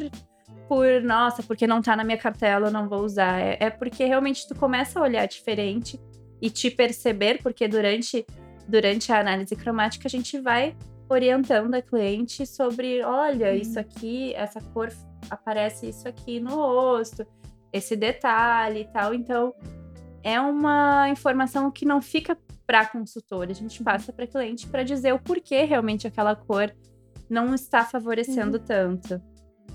por 0.67 1.01
nossa, 1.01 1.43
porque 1.43 1.67
não 1.67 1.81
tá 1.81 1.95
na 1.95 2.03
minha 2.03 2.17
cartela, 2.17 2.67
eu 2.67 2.71
não 2.71 2.87
vou 2.87 3.03
usar. 3.03 3.39
É, 3.39 3.57
é 3.59 3.69
porque 3.69 4.05
realmente 4.05 4.47
tu 4.47 4.55
começa 4.55 4.99
a 4.99 5.03
olhar 5.03 5.25
diferente 5.27 5.99
e 6.45 6.49
te 6.51 6.69
perceber, 6.69 7.41
porque 7.41 7.67
durante 7.67 8.23
durante 8.67 9.11
a 9.11 9.19
análise 9.19 9.55
cromática 9.55 10.07
a 10.07 10.09
gente 10.09 10.39
vai 10.39 10.75
orientando 11.07 11.73
a 11.75 11.81
cliente 11.81 12.45
sobre, 12.47 13.03
olha, 13.03 13.55
isso 13.55 13.79
aqui, 13.79 14.33
essa 14.33 14.59
cor 14.59 14.91
aparece 15.29 15.87
isso 15.87 16.07
aqui 16.07 16.39
no 16.39 16.55
rosto, 16.55 17.25
esse 17.71 17.95
detalhe 17.95 18.81
e 18.81 18.85
tal. 18.85 19.13
Então, 19.13 19.53
é 20.23 20.39
uma 20.41 21.07
informação 21.09 21.69
que 21.69 21.85
não 21.85 22.01
fica 22.01 22.35
para 22.65 22.87
consultor, 22.87 23.47
a 23.49 23.53
gente 23.53 23.83
passa 23.83 24.11
para 24.11 24.25
cliente 24.25 24.67
para 24.67 24.81
dizer 24.81 25.13
o 25.13 25.19
porquê 25.19 25.63
realmente 25.63 26.07
aquela 26.07 26.35
cor 26.35 26.75
não 27.29 27.53
está 27.53 27.85
favorecendo 27.85 28.57
tanto. 28.57 29.21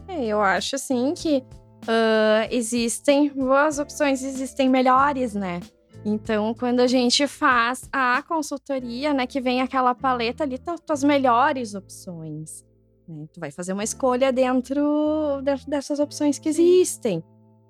É, 0.09 0.27
eu 0.27 0.41
acho 0.41 0.75
assim 0.75 1.15
que 1.15 1.45
ah, 1.87 2.49
existem 2.51 3.29
boas 3.31 3.79
opções, 3.79 4.23
existem 4.23 4.69
melhores, 4.69 5.35
né? 5.35 5.61
Então, 6.05 6.55
quando 6.55 6.81
a 6.81 6.87
gente 6.87 7.27
faz 7.27 7.89
a 7.93 8.23
consultoria, 8.23 9.13
né, 9.13 9.27
que 9.27 9.41
vem 9.41 9.61
aquela 9.61 9.95
paleta 9.95 10.45
ali, 10.45 10.59
tá 10.59 10.77
tuas 10.79 11.05
melhores 11.05 11.75
opções. 11.75 12.65
Né? 13.07 13.27
Tu 13.33 13.39
vai 13.39 13.51
fazer 13.51 13.73
uma 13.73 13.85
escolha 13.85 14.33
dentro, 14.33 15.41
dentro 15.43 15.69
dessas 15.69 15.99
opções 15.99 16.39
que 16.39 16.49
existem. 16.49 17.23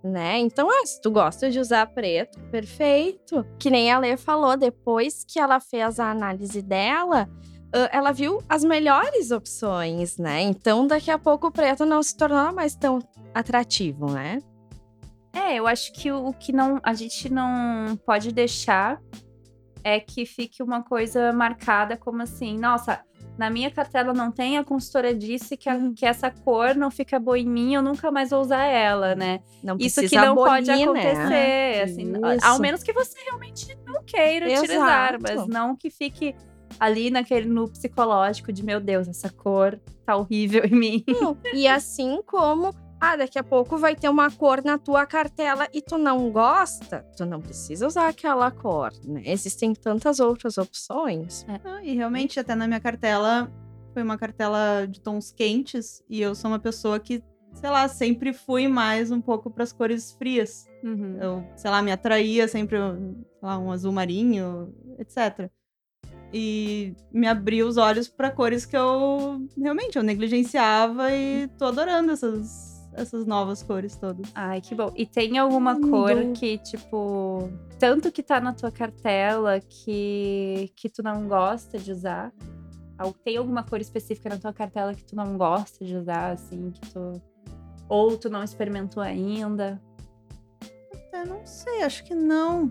Né? 0.02 0.38
Então, 0.38 0.68
ah, 0.70 0.86
se 0.86 1.00
tu 1.00 1.10
gosta 1.10 1.50
de 1.50 1.58
usar 1.58 1.86
preto, 1.86 2.38
perfeito. 2.50 3.44
Que 3.58 3.68
nem 3.68 3.90
a 3.90 3.98
Lê 3.98 4.16
falou, 4.16 4.56
depois 4.56 5.24
que 5.24 5.38
ela 5.38 5.60
fez 5.60 5.98
a 5.98 6.10
análise 6.10 6.62
dela, 6.62 7.28
ela 7.92 8.12
viu 8.12 8.42
as 8.48 8.64
melhores 8.64 9.30
opções, 9.30 10.18
né? 10.18 10.42
Então, 10.42 10.86
daqui 10.86 11.10
a 11.10 11.18
pouco 11.18 11.46
o 11.48 11.52
preto 11.52 11.86
não 11.86 12.02
se 12.02 12.16
tornou 12.16 12.52
mais 12.52 12.74
tão 12.74 12.98
atrativo, 13.32 14.10
né? 14.10 14.38
É, 15.32 15.54
eu 15.54 15.66
acho 15.66 15.92
que 15.92 16.10
o, 16.10 16.26
o 16.28 16.32
que 16.32 16.52
não 16.52 16.80
a 16.82 16.92
gente 16.92 17.32
não 17.32 17.96
pode 18.04 18.32
deixar 18.32 19.00
é 19.82 19.98
que 19.98 20.26
fique 20.26 20.62
uma 20.62 20.82
coisa 20.82 21.32
marcada 21.32 21.96
como 21.96 22.22
assim, 22.22 22.58
nossa, 22.58 23.00
na 23.38 23.48
minha 23.48 23.70
cartela 23.70 24.12
não 24.12 24.30
tem, 24.30 24.58
a 24.58 24.64
consultora 24.64 25.14
disse 25.14 25.56
que, 25.56 25.68
a, 25.68 25.74
uhum. 25.74 25.94
que 25.94 26.04
essa 26.04 26.30
cor 26.30 26.74
não 26.74 26.90
fica 26.90 27.18
boa 27.18 27.38
em 27.38 27.46
mim, 27.46 27.74
eu 27.74 27.82
nunca 27.82 28.10
mais 28.10 28.30
vou 28.30 28.40
usar 28.40 28.64
ela, 28.64 29.14
né? 29.14 29.40
Não 29.62 29.76
Isso 29.78 30.02
que 30.06 30.16
não 30.16 30.32
abolir, 30.32 30.50
pode 30.50 30.70
acontecer, 30.70 31.28
né? 31.28 31.82
assim, 31.82 32.12
ao 32.42 32.58
menos 32.58 32.82
que 32.82 32.92
você 32.92 33.18
realmente 33.24 33.78
não 33.86 34.04
queira 34.04 34.46
Exato. 34.46 34.64
utilizar, 34.64 35.18
mas 35.22 35.46
não 35.46 35.74
que 35.74 35.88
fique 35.88 36.34
ali 36.78 37.10
naquele 37.10 37.48
no 37.48 37.68
psicológico 37.68 38.52
de 38.52 38.62
meu 38.64 38.80
Deus, 38.80 39.08
essa 39.08 39.30
cor 39.30 39.80
tá 40.04 40.16
horrível 40.16 40.64
em 40.64 40.74
mim. 40.74 41.04
e 41.54 41.66
assim 41.66 42.20
como 42.26 42.74
ah, 43.00 43.16
daqui 43.16 43.38
a 43.38 43.42
pouco 43.42 43.78
vai 43.78 43.96
ter 43.96 44.08
uma 44.08 44.30
cor 44.30 44.62
na 44.62 44.76
tua 44.76 45.06
cartela 45.06 45.66
e 45.72 45.80
tu 45.80 45.96
não 45.96 46.30
gosta, 46.30 47.04
tu 47.16 47.24
não 47.24 47.40
precisa 47.40 47.86
usar 47.86 48.08
aquela 48.08 48.50
cor, 48.50 48.92
né? 49.04 49.22
Existem 49.24 49.74
tantas 49.74 50.20
outras 50.20 50.58
opções. 50.58 51.46
É. 51.48 51.60
Ah, 51.64 51.82
e 51.82 51.94
realmente, 51.94 52.38
até 52.38 52.54
na 52.54 52.66
minha 52.66 52.80
cartela, 52.80 53.50
foi 53.94 54.02
uma 54.02 54.18
cartela 54.18 54.86
de 54.86 55.00
tons 55.00 55.32
quentes 55.32 56.04
e 56.08 56.20
eu 56.20 56.34
sou 56.34 56.50
uma 56.50 56.58
pessoa 56.58 57.00
que, 57.00 57.22
sei 57.54 57.70
lá, 57.70 57.88
sempre 57.88 58.34
fui 58.34 58.68
mais 58.68 59.10
um 59.10 59.20
pouco 59.20 59.50
para 59.50 59.64
as 59.64 59.72
cores 59.72 60.12
frias. 60.12 60.68
Uhum. 60.84 61.16
Eu, 61.20 61.44
sei 61.56 61.70
lá, 61.70 61.80
me 61.80 61.90
atraía 61.90 62.46
sempre, 62.46 62.78
lá, 63.40 63.58
um 63.58 63.72
azul 63.72 63.92
marinho, 63.92 64.74
etc 64.98 65.50
e 66.32 66.94
me 67.12 67.26
abriu 67.26 67.66
os 67.66 67.76
olhos 67.76 68.08
para 68.08 68.30
cores 68.30 68.64
que 68.64 68.76
eu 68.76 69.44
realmente 69.58 69.96
eu 69.96 70.02
negligenciava 70.02 71.12
e 71.12 71.48
tô 71.58 71.66
adorando 71.66 72.12
essas 72.12 72.69
essas 72.92 73.24
novas 73.24 73.62
cores 73.62 73.96
todas. 73.96 74.30
Ai, 74.34 74.60
que 74.60 74.74
bom. 74.74 74.92
E 74.96 75.06
tem 75.06 75.38
alguma 75.38 75.74
Lindo. 75.74 75.90
cor 75.90 76.32
que, 76.34 76.58
tipo, 76.58 77.50
tanto 77.78 78.10
que 78.10 78.22
tá 78.22 78.40
na 78.40 78.52
tua 78.52 78.70
cartela 78.70 79.60
que, 79.60 80.72
que 80.76 80.88
tu 80.88 81.02
não 81.02 81.26
gosta 81.28 81.78
de 81.78 81.92
usar? 81.92 82.32
Tem 83.24 83.36
alguma 83.36 83.62
cor 83.62 83.80
específica 83.80 84.28
na 84.28 84.36
tua 84.36 84.52
cartela 84.52 84.94
que 84.94 85.04
tu 85.04 85.16
não 85.16 85.38
gosta 85.38 85.84
de 85.84 85.96
usar, 85.96 86.32
assim, 86.32 86.70
que 86.70 86.80
tu. 86.92 87.22
Ou 87.88 88.16
tu 88.16 88.28
não 88.28 88.44
experimentou 88.44 89.02
ainda? 89.02 89.80
Até 90.92 91.24
não 91.24 91.44
sei, 91.46 91.82
acho 91.82 92.04
que 92.04 92.14
não 92.14 92.70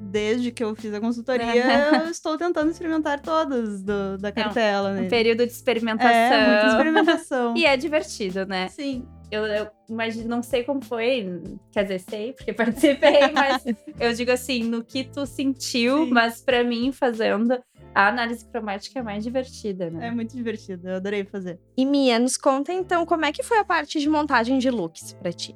desde 0.00 0.50
que 0.50 0.62
eu 0.62 0.74
fiz 0.74 0.92
a 0.94 1.00
consultoria, 1.00 1.44
eu 2.04 2.10
estou 2.10 2.36
tentando 2.38 2.70
experimentar 2.70 3.20
todas 3.20 3.82
do, 3.82 4.16
da 4.18 4.32
cartela. 4.32 4.92
Né? 4.92 5.02
Um 5.02 5.08
período 5.08 5.44
de 5.44 5.52
experimentação. 5.52 6.10
É, 6.10 6.48
muita 6.48 6.66
experimentação. 6.68 7.54
e 7.58 7.64
é 7.64 7.76
divertido, 7.76 8.46
né? 8.46 8.68
Sim. 8.68 9.06
Eu, 9.30 9.44
eu 9.46 9.68
imagino, 9.88 10.28
não 10.28 10.42
sei 10.42 10.64
como 10.64 10.82
foi, 10.82 11.42
quer 11.70 11.82
dizer, 11.82 12.00
sei, 12.00 12.32
porque 12.32 12.52
participei, 12.54 13.30
mas 13.32 13.62
eu 14.00 14.12
digo 14.14 14.30
assim, 14.30 14.64
no 14.64 14.82
que 14.82 15.04
tu 15.04 15.26
sentiu, 15.26 16.06
Sim. 16.06 16.10
mas 16.10 16.40
para 16.40 16.64
mim, 16.64 16.90
fazendo, 16.92 17.58
a 17.94 18.08
análise 18.08 18.44
cromática 18.46 19.00
é 19.00 19.02
mais 19.02 19.22
divertida, 19.22 19.90
né? 19.90 20.08
É 20.08 20.10
muito 20.10 20.34
divertida, 20.34 20.90
eu 20.90 20.96
adorei 20.96 21.24
fazer. 21.24 21.58
E 21.76 21.84
Mia, 21.84 22.18
nos 22.18 22.36
conta 22.36 22.72
então 22.72 23.04
como 23.04 23.24
é 23.24 23.32
que 23.32 23.42
foi 23.42 23.58
a 23.58 23.64
parte 23.64 24.00
de 24.00 24.08
montagem 24.08 24.58
de 24.58 24.70
looks 24.70 25.12
para 25.14 25.32
ti? 25.32 25.54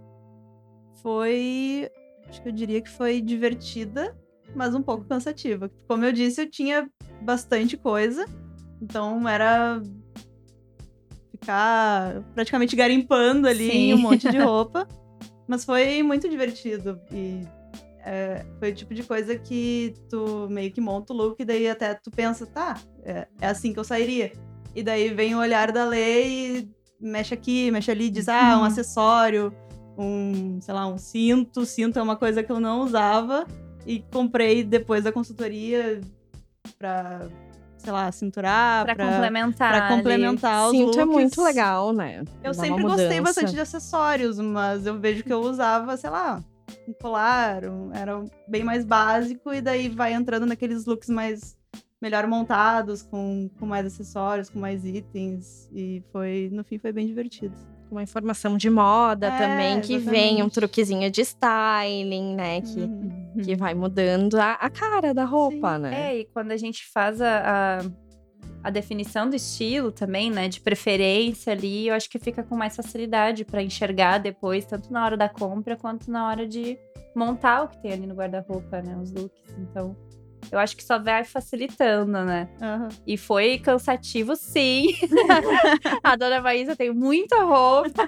Foi, 1.03 1.89
acho 2.29 2.43
que 2.43 2.49
eu 2.49 2.53
diria 2.53 2.81
que 2.81 2.91
foi 2.91 3.21
divertida, 3.21 4.17
mas 4.55 4.75
um 4.75 4.83
pouco 4.83 5.05
cansativa. 5.05 5.71
Como 5.89 6.05
eu 6.05 6.13
disse, 6.13 6.43
eu 6.43 6.51
tinha 6.51 6.89
bastante 7.23 7.77
coisa, 7.77 8.27
então 8.81 9.29
era 9.29 9.81
ficar 11.43 12.23
praticamente 12.35 12.77
garimpando 12.77 13.49
ali 13.49 13.71
Sim. 13.71 13.95
um 13.95 13.99
monte 13.99 14.31
de 14.31 14.39
roupa. 14.39 14.87
Mas 15.47 15.65
foi 15.65 16.03
muito 16.03 16.29
divertido. 16.29 17.01
E 17.13 17.43
é, 18.05 18.47
foi 18.59 18.71
o 18.71 18.75
tipo 18.75 18.95
de 18.95 19.03
coisa 19.03 19.37
que 19.37 19.95
tu 20.09 20.49
meio 20.49 20.73
que 20.73 20.81
monta 20.81 21.13
o 21.13 21.17
look 21.17 21.41
e 21.41 21.45
daí 21.45 21.69
até 21.69 21.95
tu 21.95 22.11
pensa, 22.11 22.47
tá, 22.47 22.81
é, 23.05 23.27
é 23.41 23.47
assim 23.47 23.73
que 23.73 23.79
eu 23.79 23.85
sairia. 23.85 24.33
E 24.75 24.83
daí 24.83 25.13
vem 25.13 25.35
o 25.35 25.39
olhar 25.39 25.71
da 25.73 25.85
lei 25.85 26.59
e 26.59 26.71
mexe 27.01 27.35
aqui, 27.35 27.71
mexe 27.71 27.91
ali, 27.91 28.09
diz, 28.09 28.29
ah, 28.29 28.57
um 28.57 28.61
uhum. 28.61 28.65
acessório, 28.65 29.53
um, 29.99 30.61
sei 30.61 30.73
lá, 30.73 30.87
um 30.87 30.97
cinto. 30.97 31.67
Cinto 31.67 31.99
é 31.99 32.03
uma 32.03 32.17
coisa 32.17 32.43
que 32.43 32.51
eu 32.51 32.61
não 32.61 32.83
usava 32.83 33.47
e 33.85 34.01
comprei 34.13 34.63
depois 34.63 35.05
da 35.05 35.13
consultoria 35.13 36.01
pra 36.79 37.29
sei 37.83 37.93
lá, 37.93 38.11
cinturar. 38.13 38.85
Pra, 38.85 38.95
pra 38.95 39.07
complementar. 39.07 39.73
Pra 39.73 39.89
complementar 39.97 40.69
ali. 40.69 40.85
os 40.85 40.95
Cinto 40.95 41.01
é 41.01 41.05
muito 41.05 41.43
legal, 41.43 41.93
né? 41.93 42.23
Eu 42.43 42.53
Dá 42.53 42.55
sempre 42.55 42.83
gostei 42.83 43.21
bastante 43.21 43.53
de 43.53 43.61
acessórios, 43.61 44.39
mas 44.39 44.87
eu 44.87 44.99
vejo 44.99 45.25
que 45.25 45.33
eu 45.33 45.41
usava, 45.41 45.97
sei 45.97 46.11
lá, 46.11 46.43
um 46.87 46.93
colar, 46.93 47.65
um, 47.65 47.93
era 47.93 48.25
bem 48.47 48.63
mais 48.63 48.85
básico, 48.85 49.53
e 49.53 49.61
daí 49.61 49.89
vai 49.89 50.13
entrando 50.13 50.47
naqueles 50.47 50.87
looks 50.87 51.09
mais 51.09 51.57
melhor 52.01 52.27
montados, 52.27 53.03
com, 53.03 53.51
com 53.59 53.67
mais 53.67 53.87
acessórios, 53.87 54.49
com 54.49 54.59
mais 54.59 54.85
itens. 54.85 55.69
E 55.73 56.03
foi, 56.13 56.49
no 56.53 56.63
fim, 56.63 56.79
foi 56.79 56.93
bem 56.93 57.07
divertido 57.07 57.72
uma 57.93 58.03
informação 58.03 58.57
de 58.57 58.71
moda 58.71 59.27
é, 59.27 59.39
também, 59.39 59.81
que 59.81 59.95
exatamente. 59.95 60.35
vem 60.35 60.43
um 60.43 60.49
truquezinho 60.49 61.11
de 61.11 61.21
styling, 61.21 62.35
né? 62.35 62.61
Que, 62.63 62.81
uhum. 62.81 63.33
que 63.45 63.55
vai 63.55 63.75
mudando 63.75 64.37
a, 64.37 64.53
a 64.55 64.71
cara 64.71 65.13
da 65.13 65.25
roupa, 65.25 65.77
Sim. 65.77 65.83
né? 65.83 66.11
É, 66.11 66.19
e 66.21 66.25
quando 66.25 66.53
a 66.53 66.57
gente 66.57 66.87
faz 66.91 67.21
a, 67.21 67.43
a, 67.45 67.79
a, 68.65 68.71
definição 68.71 69.29
do 69.29 69.37
estilo 69.37 69.93
também, 69.93 70.31
né? 70.31 70.49
De 70.49 70.61
preferência 70.61 71.53
ali, 71.53 71.89
eu 71.89 71.95
acho 71.95 72.09
que 72.09 72.19
fica 72.19 72.43
com 72.43 72.57
mais 72.57 72.75
facilidade 72.75 73.45
para 73.45 73.63
enxergar 73.63 74.19
depois, 74.19 74.65
tanto 74.65 74.93
na 74.93 75.05
hora 75.05 75.17
da 75.17 75.29
compra 75.29 75.77
quanto 75.77 76.11
na 76.11 76.29
hora 76.29 76.49
de 76.49 76.79
montar 77.15 77.65
o 77.65 77.69
que 77.69 77.79
tem 77.83 77.93
ali 77.93 78.07
no 78.07 78.15
guarda-roupa, 78.15 78.81
né? 78.81 78.97
Os 78.97 79.13
looks. 79.13 79.55
Então 79.59 79.95
eu 80.53 80.59
acho 80.59 80.77
que 80.77 80.85
só 80.85 80.99
vai 80.99 81.25
facilitando, 81.25 82.27
né? 82.27 82.47
Uhum. 82.61 82.89
E 83.07 83.17
foi 83.17 83.59
cansativo, 83.59 84.37
sim. 84.37 84.89
a 86.05 86.15
dona 86.15 86.43
Maísa 86.43 86.77
tem 86.77 86.93
muita 86.93 87.43
roupa. 87.43 88.07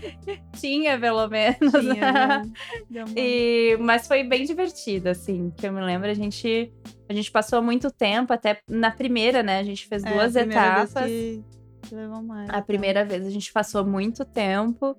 Tinha, 0.58 0.98
pelo 0.98 1.28
menos. 1.28 1.72
Tinha, 1.72 2.42
né? 2.90 3.04
e, 3.14 3.76
mas 3.78 4.08
foi 4.08 4.24
bem 4.24 4.46
divertido, 4.46 5.10
assim. 5.10 5.52
Que 5.58 5.66
eu 5.66 5.72
me 5.74 5.82
lembro, 5.82 6.08
a 6.08 6.14
gente, 6.14 6.72
a 7.06 7.12
gente 7.12 7.30
passou 7.30 7.60
muito 7.60 7.90
tempo, 7.90 8.32
até 8.32 8.62
na 8.66 8.90
primeira, 8.90 9.42
né? 9.42 9.58
A 9.58 9.64
gente 9.64 9.86
fez 9.86 10.02
é, 10.04 10.10
duas 10.10 10.34
etapas. 10.34 10.94
Mais. 10.94 12.48
A 12.48 12.56
então. 12.56 12.62
primeira 12.62 13.04
vez 13.04 13.26
a 13.26 13.30
gente 13.30 13.52
passou 13.52 13.84
muito 13.84 14.24
tempo. 14.24 14.96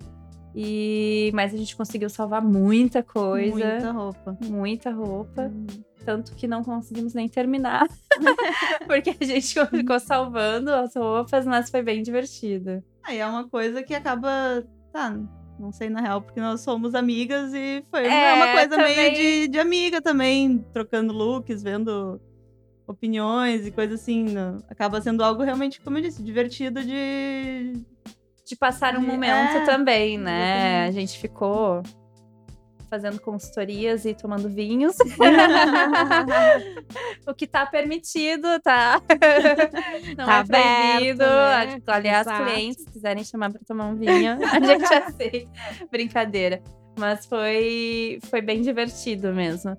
E 0.57 1.31
mas 1.33 1.51
a 1.51 1.57
gente 1.57 1.75
conseguiu 1.75 2.09
salvar 2.09 2.43
muita 2.43 3.01
coisa. 3.01 3.55
Muita 3.55 3.91
roupa. 3.91 4.37
Muita 4.39 4.91
roupa. 4.91 5.51
Hum 5.51 5.94
tanto 6.05 6.35
que 6.35 6.47
não 6.47 6.63
conseguimos 6.63 7.13
nem 7.13 7.27
terminar. 7.27 7.87
porque 8.87 9.15
a 9.19 9.25
gente 9.25 9.59
ficou 9.65 9.99
salvando 9.99 10.71
as 10.71 10.95
roupas, 10.95 11.45
mas 11.45 11.69
foi 11.69 11.81
bem 11.81 12.03
divertido. 12.03 12.83
Aí 13.03 13.17
é 13.17 13.25
uma 13.25 13.49
coisa 13.49 13.83
que 13.83 13.93
acaba. 13.93 14.63
Tá, 14.93 15.17
não 15.59 15.71
sei 15.71 15.89
na 15.89 16.01
real, 16.01 16.21
porque 16.21 16.39
nós 16.39 16.61
somos 16.61 16.93
amigas 16.93 17.53
e 17.53 17.83
foi 17.89 18.05
é, 18.05 18.33
uma 18.33 18.51
coisa 18.53 18.69
também... 18.69 18.95
meio 18.95 19.15
de, 19.15 19.47
de 19.47 19.59
amiga 19.59 20.01
também, 20.01 20.65
trocando 20.71 21.13
looks, 21.13 21.63
vendo 21.63 22.21
opiniões 22.87 23.65
e 23.65 23.71
coisa 23.71 23.95
assim. 23.95 24.23
Né? 24.25 24.57
Acaba 24.69 25.01
sendo 25.01 25.23
algo 25.23 25.43
realmente, 25.43 25.81
como 25.81 25.97
eu 25.97 26.01
disse, 26.03 26.23
divertido 26.23 26.83
de. 26.83 27.73
De 28.45 28.55
passar 28.55 28.95
um 28.95 29.01
de... 29.01 29.07
momento 29.07 29.57
é, 29.57 29.65
também, 29.65 30.19
né? 30.19 30.85
Exatamente. 30.85 30.89
A 30.89 30.99
gente 30.99 31.19
ficou 31.19 31.81
fazendo 32.95 33.19
consultorias 33.19 34.05
e 34.05 34.13
tomando 34.13 34.47
vinhos. 34.47 34.95
o 37.27 37.33
que 37.33 37.45
tá 37.45 37.65
permitido, 37.65 38.47
tá? 38.61 39.01
Não 40.17 40.25
tá 40.25 40.39
é 40.39 40.43
proibido. 40.45 41.25
Né? 41.25 41.81
Aliás, 41.87 42.25
Exato. 42.25 42.45
clientes, 42.45 42.83
se 42.83 42.91
quiserem 42.91 43.25
chamar 43.25 43.51
para 43.51 43.59
tomar 43.67 43.87
um 43.87 43.95
vinho, 43.95 44.37
a 44.41 44.59
gente 44.65 44.93
aceita. 44.93 45.51
Brincadeira. 45.91 46.63
Mas 46.97 47.25
foi, 47.25 48.19
foi 48.29 48.41
bem 48.41 48.61
divertido 48.61 49.33
mesmo. 49.33 49.77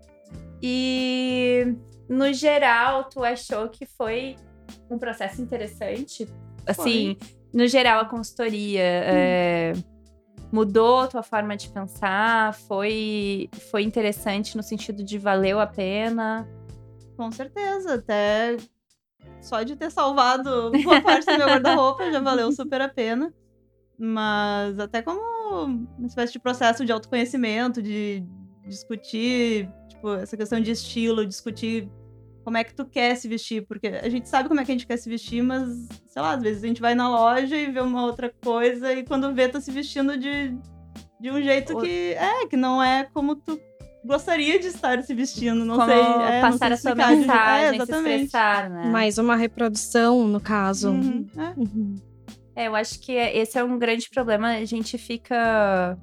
E 0.63 1.75
no 2.07 2.35
geral, 2.35 3.05
tu 3.05 3.25
achou 3.25 3.71
que 3.71 3.87
foi 3.87 4.37
um 4.91 4.99
processo 4.99 5.41
interessante? 5.41 6.29
Assim, 6.67 7.17
foi. 7.19 7.31
no 7.55 7.67
geral, 7.67 8.01
a 8.01 8.05
consultoria. 8.05 8.83
Hum. 8.83 9.07
É 9.07 9.73
mudou 10.57 11.01
a 11.01 11.07
tua 11.07 11.23
forma 11.23 11.55
de 11.55 11.69
pensar? 11.69 12.55
Foi, 12.55 13.51
foi 13.71 13.83
interessante 13.83 14.57
no 14.57 14.63
sentido 14.63 15.05
de 15.05 15.19
valeu 15.19 15.61
a 15.61 15.67
pena? 15.67 16.49
Com 17.15 17.31
certeza, 17.31 17.95
até 17.95 18.57
só 19.43 19.63
de 19.63 19.77
ter 19.77 19.91
salvado 19.91 20.73
boa 20.83 21.01
parte 21.03 21.27
do 21.27 21.37
meu 21.37 21.47
guarda-roupa 21.47 22.11
já 22.11 22.21
valeu 22.21 22.51
super 22.53 22.81
a 22.81 22.89
pena. 22.89 23.35
Mas 23.99 24.79
até 24.79 25.03
como 25.03 25.21
uma 25.99 26.07
espécie 26.07 26.33
de 26.33 26.39
processo 26.39 26.87
de 26.87 26.93
autoconhecimento, 26.93 27.83
de 27.83 28.25
discutir, 28.67 29.71
tipo, 29.89 30.15
essa 30.15 30.37
questão 30.39 30.59
de 30.59 30.71
estilo, 30.71 31.27
discutir 31.27 31.89
como 32.47 32.57
é 32.59 32.63
que 32.63 32.73
tu 32.73 32.85
quer 32.85 33.17
se 33.17 33.27
vestir, 33.27 33.67
porque 33.67 33.89
a 33.89 34.09
gente 34.09 34.29
sabe 34.29 34.49
como 34.49 34.61
é 34.61 34.65
que 34.65 34.71
a 34.71 34.75
gente 34.75 34.87
quer 34.87 34.97
se 34.99 35.09
vestir, 35.09 35.43
mas, 35.43 35.67
sei 36.07 36.23
lá, 36.23 36.35
às 36.35 36.41
vezes 36.41 36.63
a 36.63 36.67
gente 36.69 36.81
vai 36.81 36.95
na 36.95 37.09
loja 37.11 37.57
e 37.57 37.73
vê 37.73 37.81
uma 37.81 38.05
outra 38.05 38.33
coisa 38.41 38.93
e 38.93 39.03
quando 39.03 39.35
vê 39.35 39.49
tá 39.49 39.61
se 39.61 39.73
vestindo 39.73 40.17
de, 40.17 40.57
de 41.21 41.29
um 41.29 41.43
jeito 41.43 41.77
que 41.81 42.13
é, 42.15 42.47
que 42.47 42.57
não 42.57 42.81
é 42.81 43.03
como 43.13 43.35
tu 43.35 43.61
gostaria 44.05 44.61
de 44.61 44.69
estar 44.69 45.03
se 45.03 45.13
vestindo, 45.13 45.65
não 45.65 45.75
Como 45.75 45.89
sei. 45.91 45.99
é, 46.01 46.41
não 46.41 46.53
passar 46.53 46.77
sei 46.79 46.93
a 46.93 46.95
sua 46.95 46.95
mensagem, 46.95 47.65
É, 47.65 47.69
se 47.71 47.75
exatamente. 47.75 48.15
expressar, 48.27 48.71
né? 48.71 48.91
Mais 48.91 49.19
uma 49.19 49.35
reprodução, 49.35 50.29
no 50.29 50.41
caso. 50.41 50.91
Uhum, 50.93 51.27
é. 51.37 51.53
Uhum. 51.59 51.95
É, 52.55 52.69
eu 52.69 52.77
acho 52.77 53.01
que 53.01 53.11
esse 53.11 53.59
é 53.59 53.65
um 53.65 53.77
grande 53.77 54.09
problema. 54.09 54.51
A 54.51 54.65
gente 54.65 54.97
fica. 54.97 55.99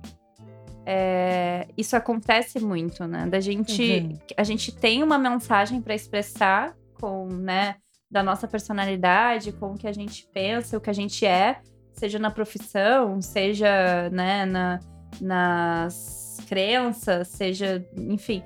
É, 0.85 1.67
isso 1.77 1.95
acontece 1.95 2.59
muito, 2.59 3.05
né? 3.07 3.25
Da 3.27 3.39
gente. 3.39 3.81
Uhum. 3.81 4.19
A 4.35 4.43
gente 4.43 4.71
tem 4.75 5.01
uma 5.01 5.17
mensagem 5.17 5.81
para 5.81 5.95
expressar 5.95 6.75
com, 6.99 7.27
né? 7.27 7.75
Da 8.09 8.21
nossa 8.21 8.47
personalidade, 8.47 9.51
com 9.53 9.71
o 9.71 9.77
que 9.77 9.87
a 9.87 9.91
gente 9.91 10.27
pensa, 10.31 10.77
o 10.77 10.81
que 10.81 10.89
a 10.89 10.93
gente 10.93 11.25
é, 11.25 11.61
seja 11.93 12.19
na 12.19 12.29
profissão, 12.29 13.19
seja, 13.21 14.09
né, 14.11 14.45
na, 14.45 14.79
nas 15.19 16.37
crenças, 16.47 17.29
seja, 17.29 17.83
enfim. 17.97 18.43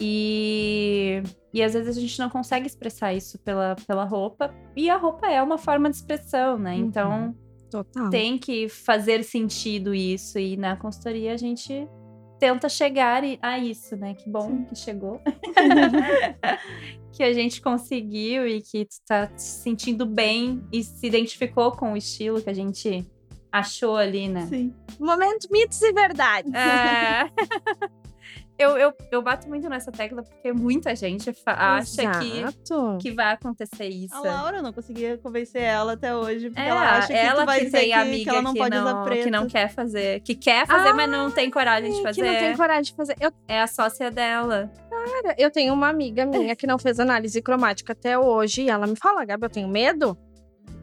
E, 0.00 1.22
e 1.52 1.62
às 1.62 1.74
vezes 1.74 1.98
a 1.98 2.00
gente 2.00 2.18
não 2.18 2.30
consegue 2.30 2.66
expressar 2.66 3.12
isso 3.12 3.38
pela, 3.40 3.76
pela 3.86 4.04
roupa. 4.04 4.54
E 4.74 4.88
a 4.88 4.96
roupa 4.96 5.26
é 5.26 5.42
uma 5.42 5.58
forma 5.58 5.90
de 5.90 5.96
expressão, 5.96 6.58
né? 6.58 6.76
Uhum. 6.76 7.34
Total. 7.70 8.10
tem 8.10 8.38
que 8.38 8.68
fazer 8.68 9.22
sentido 9.22 9.94
isso. 9.94 10.38
E 10.38 10.56
na 10.56 10.76
consultoria 10.76 11.32
a 11.32 11.36
gente 11.36 11.88
tenta 12.38 12.68
chegar 12.68 13.22
a 13.42 13.58
isso, 13.58 13.96
né? 13.96 14.14
Que 14.14 14.28
bom 14.28 14.64
que 14.64 14.74
chegou. 14.74 15.20
que 17.12 17.22
a 17.22 17.32
gente 17.32 17.60
conseguiu 17.60 18.46
e 18.46 18.62
que 18.62 18.84
tu 18.84 18.96
tá 19.06 19.30
se 19.36 19.62
sentindo 19.62 20.06
bem 20.06 20.62
e 20.72 20.82
se 20.82 21.06
identificou 21.06 21.72
com 21.72 21.92
o 21.92 21.96
estilo 21.96 22.40
que 22.42 22.50
a 22.50 22.54
gente 22.54 23.06
achou 23.52 23.96
ali, 23.96 24.28
né? 24.28 24.46
Sim. 24.46 24.74
Momento 24.98 25.48
mitos 25.50 25.80
e 25.82 25.92
verdades. 25.92 26.52
É. 26.54 27.28
eu, 28.58 28.76
eu, 28.76 28.92
eu 29.10 29.22
bato 29.22 29.48
muito 29.48 29.66
nessa 29.70 29.90
tecla 29.90 30.22
porque 30.22 30.52
muita 30.52 30.94
gente 30.94 31.30
acha 31.46 32.18
que, 32.20 32.40
Exato. 32.40 32.98
que 33.00 33.10
vai 33.10 33.32
acontecer 33.32 33.88
isso. 33.88 34.14
A 34.14 34.20
Laura, 34.20 34.58
eu 34.58 34.62
não 34.62 34.72
conseguia 34.72 35.16
convencer 35.18 35.62
ela 35.62 35.94
até 35.94 36.14
hoje, 36.14 36.50
porque 36.50 36.60
É, 36.60 36.68
ela 36.68 36.98
acha 36.98 37.06
que 37.08 37.12
ela 37.14 37.40
tu 37.42 37.46
vai 37.46 37.58
que 37.60 37.64
dizer 37.66 37.78
tem 37.78 37.88
que, 37.88 37.92
amiga 37.94 38.24
que 38.24 38.28
ela 38.36 38.42
não 38.42 38.54
pode 38.54 38.76
usar 38.76 39.02
preto. 39.04 39.24
que 39.24 39.30
não 39.30 39.46
quer 39.46 39.68
fazer, 39.70 40.20
que 40.20 40.34
quer 40.34 40.66
fazer, 40.66 40.92
mas 40.92 41.10
não 41.10 41.30
tem 41.30 41.50
coragem 41.50 41.90
de 41.90 41.96
Que 41.96 42.02
fazer. 42.02 42.22
não 42.22 42.38
tem 42.38 42.56
coragem 42.56 42.82
de 42.82 42.94
fazer. 42.94 43.16
Eu, 43.18 43.32
É 43.48 43.60
a 43.62 43.66
sócia 43.66 44.10
dela. 44.10 44.70
cara, 44.90 45.34
eu 45.38 45.50
tenho 45.50 45.72
uma 45.72 45.88
amiga 45.88 46.26
minha 46.26 46.54
que 46.54 46.66
não 46.66 46.78
fez 46.78 47.00
análise 47.00 47.40
cromática 47.40 47.92
até 47.94 48.18
hoje. 48.18 48.62
E 48.64 48.68
ela 48.70 48.86
me 48.86 48.96
fala, 48.96 49.24
Gabi, 49.24 49.46
eu 49.46 49.50
tenho 49.50 49.68
medo? 49.68 50.16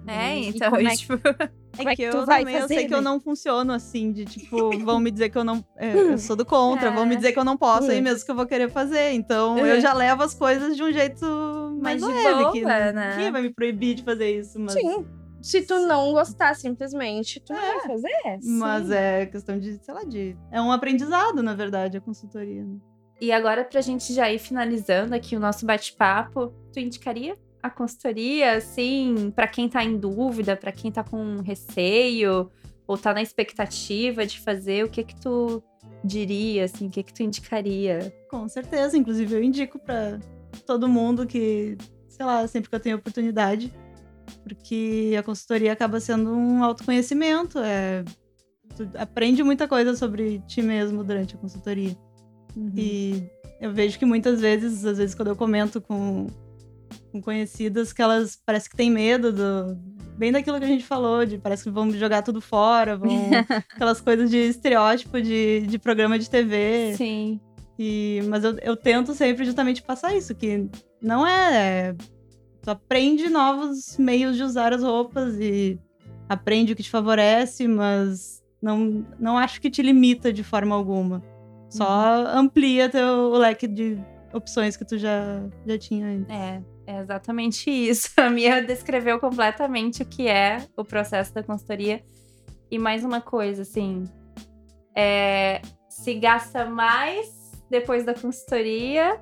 É, 0.07 0.39
E 0.39 0.47
então, 0.49 0.71
como 0.71 0.87
é 0.87 0.95
tipo, 0.95 1.13
Como 1.77 1.89
é 1.89 1.95
que 1.95 2.01
eu 2.01 2.25
também, 2.25 2.55
eu 2.55 2.61
fazer, 2.61 2.73
sei 2.73 2.87
que 2.87 2.93
eu 2.93 2.97
né? 2.97 3.03
não 3.03 3.19
funciono 3.19 3.71
assim, 3.71 4.11
de 4.11 4.25
tipo, 4.25 4.71
vão 4.83 4.99
me 4.99 5.11
dizer 5.11 5.29
que 5.29 5.37
eu 5.37 5.43
não. 5.43 5.63
é, 5.77 5.93
eu 6.13 6.17
sou 6.17 6.35
do 6.35 6.45
contra, 6.45 6.87
É. 6.87 6.91
vão 6.91 7.05
me 7.05 7.15
dizer 7.15 7.33
que 7.33 7.39
eu 7.39 7.43
não 7.43 7.55
posso, 7.57 7.91
aí 7.91 7.99
Hum. 7.99 8.03
mesmo 8.03 8.25
que 8.25 8.31
eu 8.31 8.35
vou 8.35 8.47
querer 8.47 8.69
fazer. 8.71 9.11
Então 9.11 9.57
Uhum. 9.57 9.65
eu 9.65 9.79
já 9.79 9.93
levo 9.93 10.23
as 10.23 10.33
coisas 10.33 10.75
de 10.75 10.81
um 10.83 10.91
jeito 10.91 11.25
mais 11.81 12.01
Mais 12.01 12.01
de 12.01 12.23
leve, 12.23 12.39
boa, 12.41 12.51
que 12.51 12.61
né? 12.63 13.11
ninguém 13.15 13.31
vai 13.31 13.41
me 13.43 13.53
proibir 13.53 13.93
de 13.95 14.03
fazer 14.03 14.39
isso, 14.39 14.59
mas. 14.59 14.73
Sim. 14.73 15.05
Se 15.39 15.61
tu 15.61 15.77
não 15.85 16.11
gostar, 16.13 16.55
simplesmente, 16.55 17.39
tu 17.39 17.53
não 17.53 17.61
vai 17.61 17.79
fazer. 17.81 18.39
Mas 18.43 18.87
Sim. 18.87 18.93
é 18.95 19.25
questão 19.27 19.59
de, 19.59 19.77
sei 19.83 19.93
lá, 19.93 20.03
de. 20.03 20.35
É 20.51 20.59
um 20.59 20.71
aprendizado, 20.71 21.43
na 21.43 21.53
verdade, 21.53 21.95
a 21.95 22.01
consultoria. 22.01 22.63
né? 22.65 22.75
E 23.21 23.31
agora, 23.31 23.63
pra 23.63 23.79
gente 23.81 24.13
já 24.13 24.31
ir 24.31 24.39
finalizando 24.39 25.13
aqui 25.13 25.35
o 25.35 25.39
nosso 25.39 25.65
bate-papo, 25.65 26.51
tu 26.73 26.79
indicaria 26.79 27.37
a 27.67 27.69
consultoria, 27.69 28.57
assim, 28.57 29.31
pra 29.35 29.47
quem 29.47 29.69
tá 29.69 29.83
em 29.83 29.97
dúvida, 29.97 30.55
pra 30.55 30.71
quem 30.71 30.91
tá 30.91 31.03
com 31.03 31.41
receio, 31.41 32.49
ou 32.87 32.97
tá 32.97 33.13
na 33.13 33.21
expectativa 33.21 34.25
de 34.25 34.39
fazer, 34.39 34.83
o 34.83 34.89
que 34.89 35.03
que 35.03 35.19
tu 35.19 35.61
diria, 36.03 36.65
assim, 36.65 36.87
o 36.87 36.89
que 36.89 37.03
que 37.03 37.13
tu 37.13 37.23
indicaria? 37.23 38.13
Com 38.29 38.47
certeza, 38.47 38.97
inclusive 38.97 39.35
eu 39.35 39.43
indico 39.43 39.79
pra 39.79 40.19
todo 40.65 40.87
mundo 40.87 41.25
que, 41.25 41.77
sei 42.07 42.25
lá, 42.25 42.47
sempre 42.47 42.69
que 42.69 42.75
eu 42.75 42.79
tenho 42.79 42.97
oportunidade, 42.97 43.73
porque 44.43 45.15
a 45.17 45.23
consultoria 45.23 45.73
acaba 45.73 45.99
sendo 45.99 46.31
um 46.31 46.63
autoconhecimento, 46.63 47.59
é 47.59 48.03
tu 48.75 48.87
aprende 48.95 49.43
muita 49.43 49.67
coisa 49.67 49.95
sobre 49.95 50.39
ti 50.47 50.61
mesmo 50.61 51.03
durante 51.03 51.35
a 51.35 51.37
consultoria. 51.37 51.97
E 52.75 53.23
eu 53.59 53.73
vejo 53.73 53.97
que 53.97 54.05
muitas 54.05 54.39
vezes, 54.39 54.85
às 54.85 54.97
vezes 54.97 55.15
quando 55.15 55.29
eu 55.29 55.35
comento 55.35 55.81
com, 55.81 56.27
com 57.17 57.23
conhecidas, 57.23 57.93
que 57.93 58.01
elas 58.01 58.39
parece 58.45 58.69
que 58.69 58.75
têm 58.75 58.89
medo 58.89 59.31
do 59.31 59.77
bem 60.17 60.31
daquilo 60.31 60.57
que 60.57 60.65
a 60.65 60.67
gente 60.69 60.83
falou, 60.83 61.25
de 61.25 61.37
parece 61.37 61.63
que 61.63 61.69
vão 61.69 61.91
jogar 61.91 62.23
tudo 62.23 62.41
fora, 62.41 62.97
vão 62.97 63.09
aquelas 63.73 64.01
coisas 64.01 64.29
de 64.29 64.37
estereótipo 64.37 65.21
de, 65.21 65.61
de 65.67 65.77
programa 65.77 66.17
de 66.17 66.29
TV. 66.29 66.95
Sim. 66.97 67.39
E, 67.77 68.21
mas 68.27 68.43
eu, 68.43 68.57
eu 68.59 68.75
tento 68.75 69.13
sempre 69.13 69.45
justamente 69.45 69.83
passar 69.83 70.15
isso, 70.15 70.33
que 70.33 70.67
não 71.01 71.25
é, 71.25 71.89
é. 71.89 71.95
Tu 72.63 72.71
aprende 72.71 73.29
novos 73.29 73.97
meios 73.97 74.35
de 74.35 74.43
usar 74.43 74.73
as 74.73 74.81
roupas 74.81 75.35
e 75.39 75.79
aprende 76.27 76.73
o 76.73 76.75
que 76.75 76.83
te 76.83 76.89
favorece, 76.89 77.67
mas 77.67 78.43
não, 78.61 79.05
não 79.19 79.37
acho 79.37 79.61
que 79.61 79.69
te 79.69 79.81
limita 79.81 80.33
de 80.33 80.43
forma 80.43 80.75
alguma. 80.75 81.23
Só 81.69 82.25
amplia 82.27 82.89
teu 82.89 83.31
o 83.31 83.37
leque 83.37 83.67
de 83.67 83.97
opções 84.33 84.75
que 84.75 84.85
tu 84.85 84.97
já, 84.97 85.41
já 85.65 85.77
tinha 85.77 86.07
antes. 86.07 86.29
É, 86.29 86.61
é 86.87 86.99
exatamente 87.01 87.69
isso. 87.69 88.09
A 88.17 88.29
Mia 88.29 88.61
descreveu 88.63 89.19
completamente 89.19 90.01
o 90.01 90.05
que 90.05 90.27
é 90.27 90.65
o 90.75 90.83
processo 90.83 91.33
da 91.33 91.43
consultoria. 91.43 92.01
E 92.71 92.79
mais 92.79 93.03
uma 93.03 93.21
coisa, 93.21 93.61
assim, 93.61 94.05
é, 94.95 95.61
se 95.89 96.15
gasta 96.15 96.65
mais 96.65 97.27
depois 97.69 98.03
da 98.03 98.13
consultoria 98.13 99.19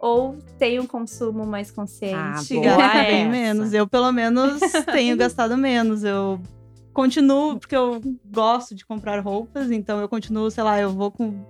ou 0.00 0.36
tem 0.58 0.78
um 0.78 0.86
consumo 0.86 1.44
mais 1.46 1.70
consciente? 1.70 2.14
Ah, 2.14 2.76
boa 2.76 2.88
bem 3.04 3.22
essa. 3.22 3.30
menos. 3.30 3.72
Eu, 3.72 3.86
pelo 3.88 4.12
menos, 4.12 4.60
tenho 4.92 5.16
gastado 5.16 5.56
menos. 5.56 6.04
Eu 6.04 6.40
continuo, 6.92 7.58
porque 7.58 7.74
eu 7.76 8.00
gosto 8.24 8.74
de 8.74 8.84
comprar 8.86 9.20
roupas, 9.20 9.70
então 9.70 10.00
eu 10.00 10.08
continuo, 10.08 10.50
sei 10.50 10.62
lá, 10.62 10.80
eu 10.80 10.90
vou 10.90 11.10
com 11.10 11.44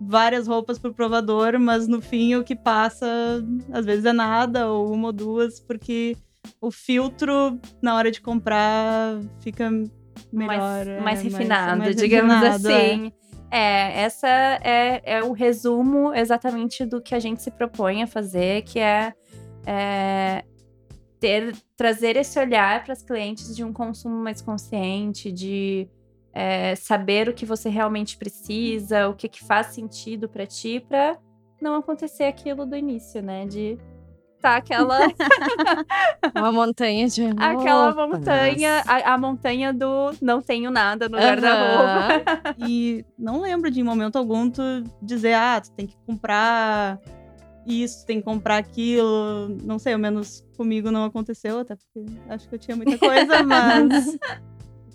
várias 0.00 0.46
roupas 0.46 0.78
pro 0.78 0.94
provador, 0.94 1.58
mas 1.58 1.88
no 1.88 2.00
fim 2.00 2.34
o 2.36 2.44
que 2.44 2.54
passa, 2.54 3.06
às 3.72 3.84
vezes 3.84 4.04
é 4.04 4.12
nada, 4.12 4.70
ou 4.70 4.92
uma 4.92 5.08
ou 5.08 5.12
duas, 5.12 5.60
porque 5.60 6.16
o 6.60 6.70
filtro, 6.70 7.58
na 7.82 7.96
hora 7.96 8.10
de 8.10 8.20
comprar, 8.20 9.18
fica 9.40 9.70
melhor. 10.32 10.56
mais, 10.56 10.88
é, 10.88 11.00
mais 11.00 11.22
refinado, 11.22 11.78
mais 11.78 11.96
digamos 11.96 12.34
refinado, 12.34 12.68
é. 12.68 12.76
assim. 12.76 13.12
É. 13.50 14.02
essa 14.02 14.28
é, 14.28 15.02
é 15.04 15.22
o 15.22 15.32
resumo 15.32 16.14
exatamente 16.14 16.84
do 16.84 17.00
que 17.00 17.14
a 17.14 17.18
gente 17.18 17.42
se 17.42 17.50
propõe 17.50 18.02
a 18.02 18.06
fazer, 18.06 18.62
que 18.62 18.78
é, 18.78 19.12
é 19.66 20.44
ter, 21.18 21.54
trazer 21.76 22.16
esse 22.16 22.38
olhar 22.38 22.84
para 22.84 22.92
as 22.92 23.02
clientes 23.02 23.54
de 23.54 23.64
um 23.64 23.72
consumo 23.72 24.16
mais 24.16 24.40
consciente, 24.40 25.32
de 25.32 25.88
é, 26.38 26.76
saber 26.76 27.28
o 27.28 27.34
que 27.34 27.44
você 27.44 27.68
realmente 27.68 28.16
precisa, 28.16 29.08
o 29.08 29.14
que, 29.14 29.28
que 29.28 29.44
faz 29.44 29.68
sentido 29.68 30.28
para 30.28 30.46
ti, 30.46 30.78
para 30.78 31.18
não 31.60 31.74
acontecer 31.74 32.24
aquilo 32.24 32.64
do 32.64 32.76
início, 32.76 33.20
né? 33.20 33.44
De 33.44 33.76
tá 34.40 34.54
aquela 34.54 35.00
Uma 36.32 36.52
montanha 36.52 37.08
de. 37.08 37.24
aquela 37.36 37.90
roupas. 37.90 38.08
montanha, 38.20 38.84
a, 38.86 39.14
a 39.14 39.18
montanha 39.18 39.72
do 39.72 40.12
não 40.22 40.40
tenho 40.40 40.70
nada 40.70 41.08
no 41.08 41.16
Aham. 41.16 41.24
guarda-roupa. 41.26 42.54
E 42.56 43.04
não 43.18 43.40
lembro 43.40 43.68
de 43.68 43.80
em 43.80 43.84
momento 43.84 44.16
algum 44.16 44.48
tu 44.48 44.62
dizer, 45.02 45.34
ah, 45.34 45.60
tu 45.60 45.72
tem 45.72 45.86
que 45.88 45.96
comprar 46.06 47.00
isso, 47.66 48.06
tem 48.06 48.18
que 48.18 48.24
comprar 48.24 48.58
aquilo. 48.58 49.56
Não 49.64 49.76
sei, 49.78 49.92
ao 49.92 49.98
menos 49.98 50.44
comigo 50.56 50.90
não 50.92 51.04
aconteceu, 51.04 51.58
até 51.58 51.74
porque 51.74 52.04
acho 52.28 52.48
que 52.48 52.54
eu 52.54 52.58
tinha 52.60 52.76
muita 52.76 52.96
coisa, 52.96 53.42
mas. 53.42 54.16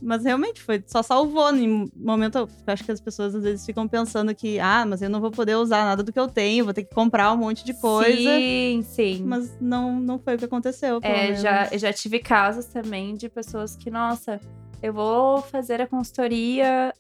Mas 0.03 0.23
realmente 0.23 0.61
foi, 0.61 0.83
só 0.85 1.01
salvou. 1.01 1.55
Em 1.55 1.89
momento, 1.95 2.47
acho 2.67 2.83
que 2.83 2.91
as 2.91 2.99
pessoas 2.99 3.33
às 3.33 3.43
vezes 3.43 3.65
ficam 3.65 3.87
pensando 3.87 4.35
que, 4.35 4.59
ah, 4.59 4.85
mas 4.85 5.01
eu 5.01 5.09
não 5.09 5.21
vou 5.21 5.31
poder 5.31 5.55
usar 5.55 5.85
nada 5.85 6.03
do 6.03 6.11
que 6.11 6.19
eu 6.19 6.27
tenho, 6.27 6.65
vou 6.65 6.73
ter 6.73 6.83
que 6.83 6.93
comprar 6.93 7.31
um 7.31 7.37
monte 7.37 7.63
de 7.63 7.73
coisa. 7.73 8.11
Sim, 8.11 8.83
sim. 8.83 9.23
Mas 9.25 9.57
não, 9.59 9.99
não 9.99 10.19
foi 10.19 10.35
o 10.35 10.37
que 10.37 10.45
aconteceu. 10.45 10.99
É, 11.01 11.35
já, 11.35 11.69
eu 11.71 11.79
já 11.79 11.93
tive 11.93 12.19
casos 12.19 12.65
também 12.65 13.15
de 13.15 13.29
pessoas 13.29 13.75
que, 13.75 13.89
nossa, 13.89 14.39
eu 14.81 14.93
vou 14.93 15.41
fazer 15.41 15.81
a 15.81 15.87
consultoria 15.87 16.93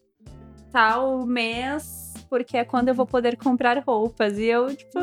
tal 0.73 1.23
mês, 1.25 2.11
porque 2.27 2.57
é 2.57 2.65
quando 2.65 2.89
eu 2.89 2.95
vou 2.95 3.05
poder 3.05 3.37
comprar 3.37 3.77
roupas. 3.85 4.39
E 4.39 4.45
eu, 4.45 4.75
tipo, 4.75 4.99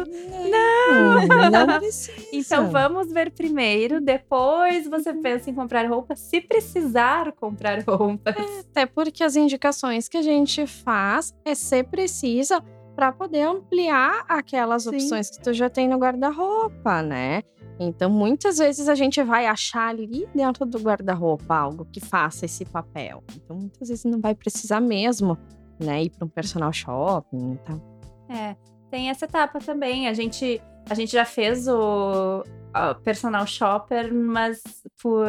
Não, 0.51 1.67
não 1.67 1.79
precisa. 1.79 2.27
então 2.33 2.71
vamos 2.71 3.13
ver 3.13 3.31
primeiro, 3.31 4.01
depois 4.01 4.89
você 4.89 5.15
pensa 5.15 5.49
em 5.49 5.55
comprar 5.55 5.89
roupas, 5.89 6.19
se 6.19 6.41
precisar 6.41 7.33
comprar 7.33 7.83
roupas. 7.87 8.35
Até 8.69 8.85
porque 8.85 9.23
as 9.23 9.37
indicações 9.37 10.09
que 10.09 10.17
a 10.17 10.23
gente 10.23 10.67
faz 10.67 11.33
é 11.45 11.55
ser 11.55 11.85
precisa 11.85 12.61
para 12.97 13.13
poder 13.13 13.43
ampliar 13.43 14.25
aquelas 14.29 14.83
Sim. 14.83 14.91
opções 14.91 15.31
que 15.31 15.41
tu 15.41 15.53
já 15.53 15.71
tem 15.71 15.89
no 15.89 15.97
guarda-roupa, 15.97 17.01
né? 17.01 17.43
Então, 17.83 18.11
muitas 18.11 18.59
vezes 18.59 18.89
a 18.89 18.95
gente 18.95 19.23
vai 19.23 19.47
achar 19.47 19.89
ali 19.89 20.29
dentro 20.35 20.67
do 20.67 20.79
guarda-roupa 20.79 21.55
algo 21.55 21.87
que 21.91 21.99
faça 21.99 22.45
esse 22.45 22.63
papel. 22.67 23.25
Então, 23.35 23.57
muitas 23.57 23.89
vezes 23.89 24.05
não 24.05 24.21
vai 24.21 24.35
precisar 24.35 24.81
mesmo, 24.83 25.39
né, 25.83 26.05
ir 26.05 26.11
para 26.11 26.25
um 26.25 26.29
personal 26.29 26.73
shopping 26.73 27.55
e 27.55 27.59
tal. 27.59 27.81
É, 28.29 28.57
tem 28.91 29.11
essa 29.11 29.25
etapa 29.25 29.59
também. 29.59 30.09
A 30.09 30.15
gente, 30.15 30.61
a 30.89 30.95
gente 30.95 31.13
já 31.13 31.25
fez 31.25 31.67
o, 31.69 32.45
a 32.73 32.95
personal 32.95 33.47
shopper, 33.47 34.13
mas 34.15 34.63
por, 35.03 35.27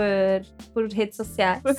por 0.74 0.88
redes 0.92 1.16
sociais. 1.18 1.62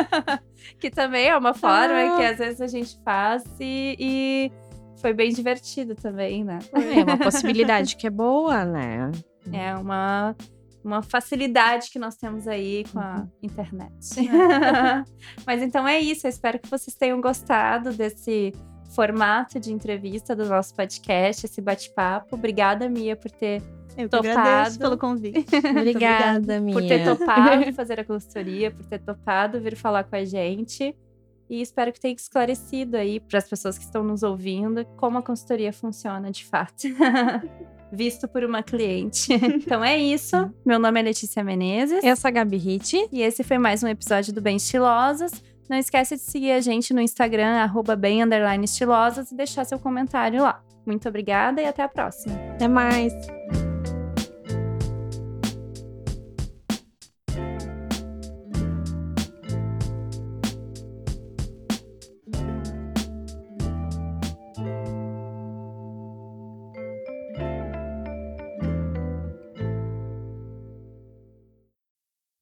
que 0.78 0.90
também 0.90 1.28
é 1.28 1.36
uma 1.36 1.54
forma 1.54 1.94
Ah. 1.94 2.16
que 2.18 2.24
às 2.24 2.38
vezes 2.38 2.60
a 2.60 2.66
gente 2.66 2.98
faz 3.04 3.44
e, 3.60 3.96
e 3.98 4.52
foi 5.00 5.12
bem 5.12 5.30
divertido 5.32 5.94
também, 5.94 6.44
né? 6.44 6.58
É 6.72 7.02
uma 7.04 7.16
possibilidade 7.16 7.96
que 7.96 8.06
é 8.06 8.10
boa, 8.10 8.64
né? 8.64 9.10
É 9.52 9.74
uma, 9.76 10.34
uma 10.82 11.02
facilidade 11.02 11.90
que 11.90 11.98
nós 11.98 12.16
temos 12.16 12.46
aí 12.46 12.84
com 12.92 12.98
a 12.98 13.26
internet. 13.42 14.16
Mas 15.46 15.62
então 15.62 15.86
é 15.86 16.00
isso. 16.00 16.26
Eu 16.26 16.30
espero 16.30 16.58
que 16.58 16.68
vocês 16.68 16.96
tenham 16.96 17.20
gostado 17.20 17.92
desse 17.92 18.52
formato 18.90 19.60
de 19.60 19.72
entrevista 19.72 20.34
do 20.34 20.46
nosso 20.46 20.74
podcast, 20.74 21.46
esse 21.46 21.60
bate-papo. 21.60 22.34
Obrigada, 22.34 22.88
Mia, 22.88 23.16
por 23.16 23.30
ter, 23.30 23.62
Eu 23.96 24.08
Topado. 24.08 24.78
pelo 24.78 24.96
convite. 24.96 25.44
Obrigada, 25.70 26.60
minha. 26.60 26.72
por 26.72 26.86
ter 26.86 27.04
topado 27.04 27.72
fazer 27.74 28.00
a 28.00 28.04
consultoria, 28.04 28.70
por 28.70 28.84
ter 28.86 28.98
topado 29.00 29.60
vir 29.60 29.76
falar 29.76 30.04
com 30.04 30.16
a 30.16 30.24
gente. 30.24 30.96
E 31.50 31.62
espero 31.62 31.92
que 31.92 32.00
tenha 32.00 32.14
esclarecido 32.14 32.96
aí 32.96 33.20
para 33.20 33.38
as 33.38 33.48
pessoas 33.48 33.78
que 33.78 33.84
estão 33.84 34.04
nos 34.04 34.22
ouvindo 34.22 34.84
como 34.96 35.18
a 35.18 35.22
consultoria 35.22 35.72
funciona 35.72 36.30
de 36.30 36.44
fato. 36.44 36.88
Visto 37.92 38.28
por 38.28 38.44
uma 38.44 38.62
cliente. 38.62 39.28
Então 39.68 39.84
é 39.84 39.98
isso. 39.98 40.36
Meu 40.64 40.78
nome 40.78 41.00
é 41.00 41.02
Letícia 41.02 41.42
Menezes. 41.42 42.02
Eu 42.04 42.16
sou 42.16 42.28
a 42.28 42.30
Gabi 42.30 42.56
Hit. 42.56 43.08
E 43.12 43.22
esse 43.22 43.42
foi 43.42 43.58
mais 43.58 43.82
um 43.82 43.88
episódio 43.88 44.32
do 44.32 44.40
Bem 44.40 44.56
Estilosas. 44.56 45.32
Não 45.68 45.76
esquece 45.76 46.16
de 46.16 46.22
seguir 46.22 46.52
a 46.52 46.60
gente 46.60 46.94
no 46.94 47.00
Instagram, 47.00 47.56
arroba 47.58 47.94
bem 47.94 48.22
estilosas, 48.62 49.30
e 49.30 49.36
deixar 49.36 49.64
seu 49.64 49.78
comentário 49.78 50.42
lá. 50.42 50.62
Muito 50.86 51.06
obrigada 51.06 51.60
e 51.60 51.66
até 51.66 51.82
a 51.82 51.88
próxima. 51.88 52.34
Até 52.54 52.66
mais. 52.66 53.12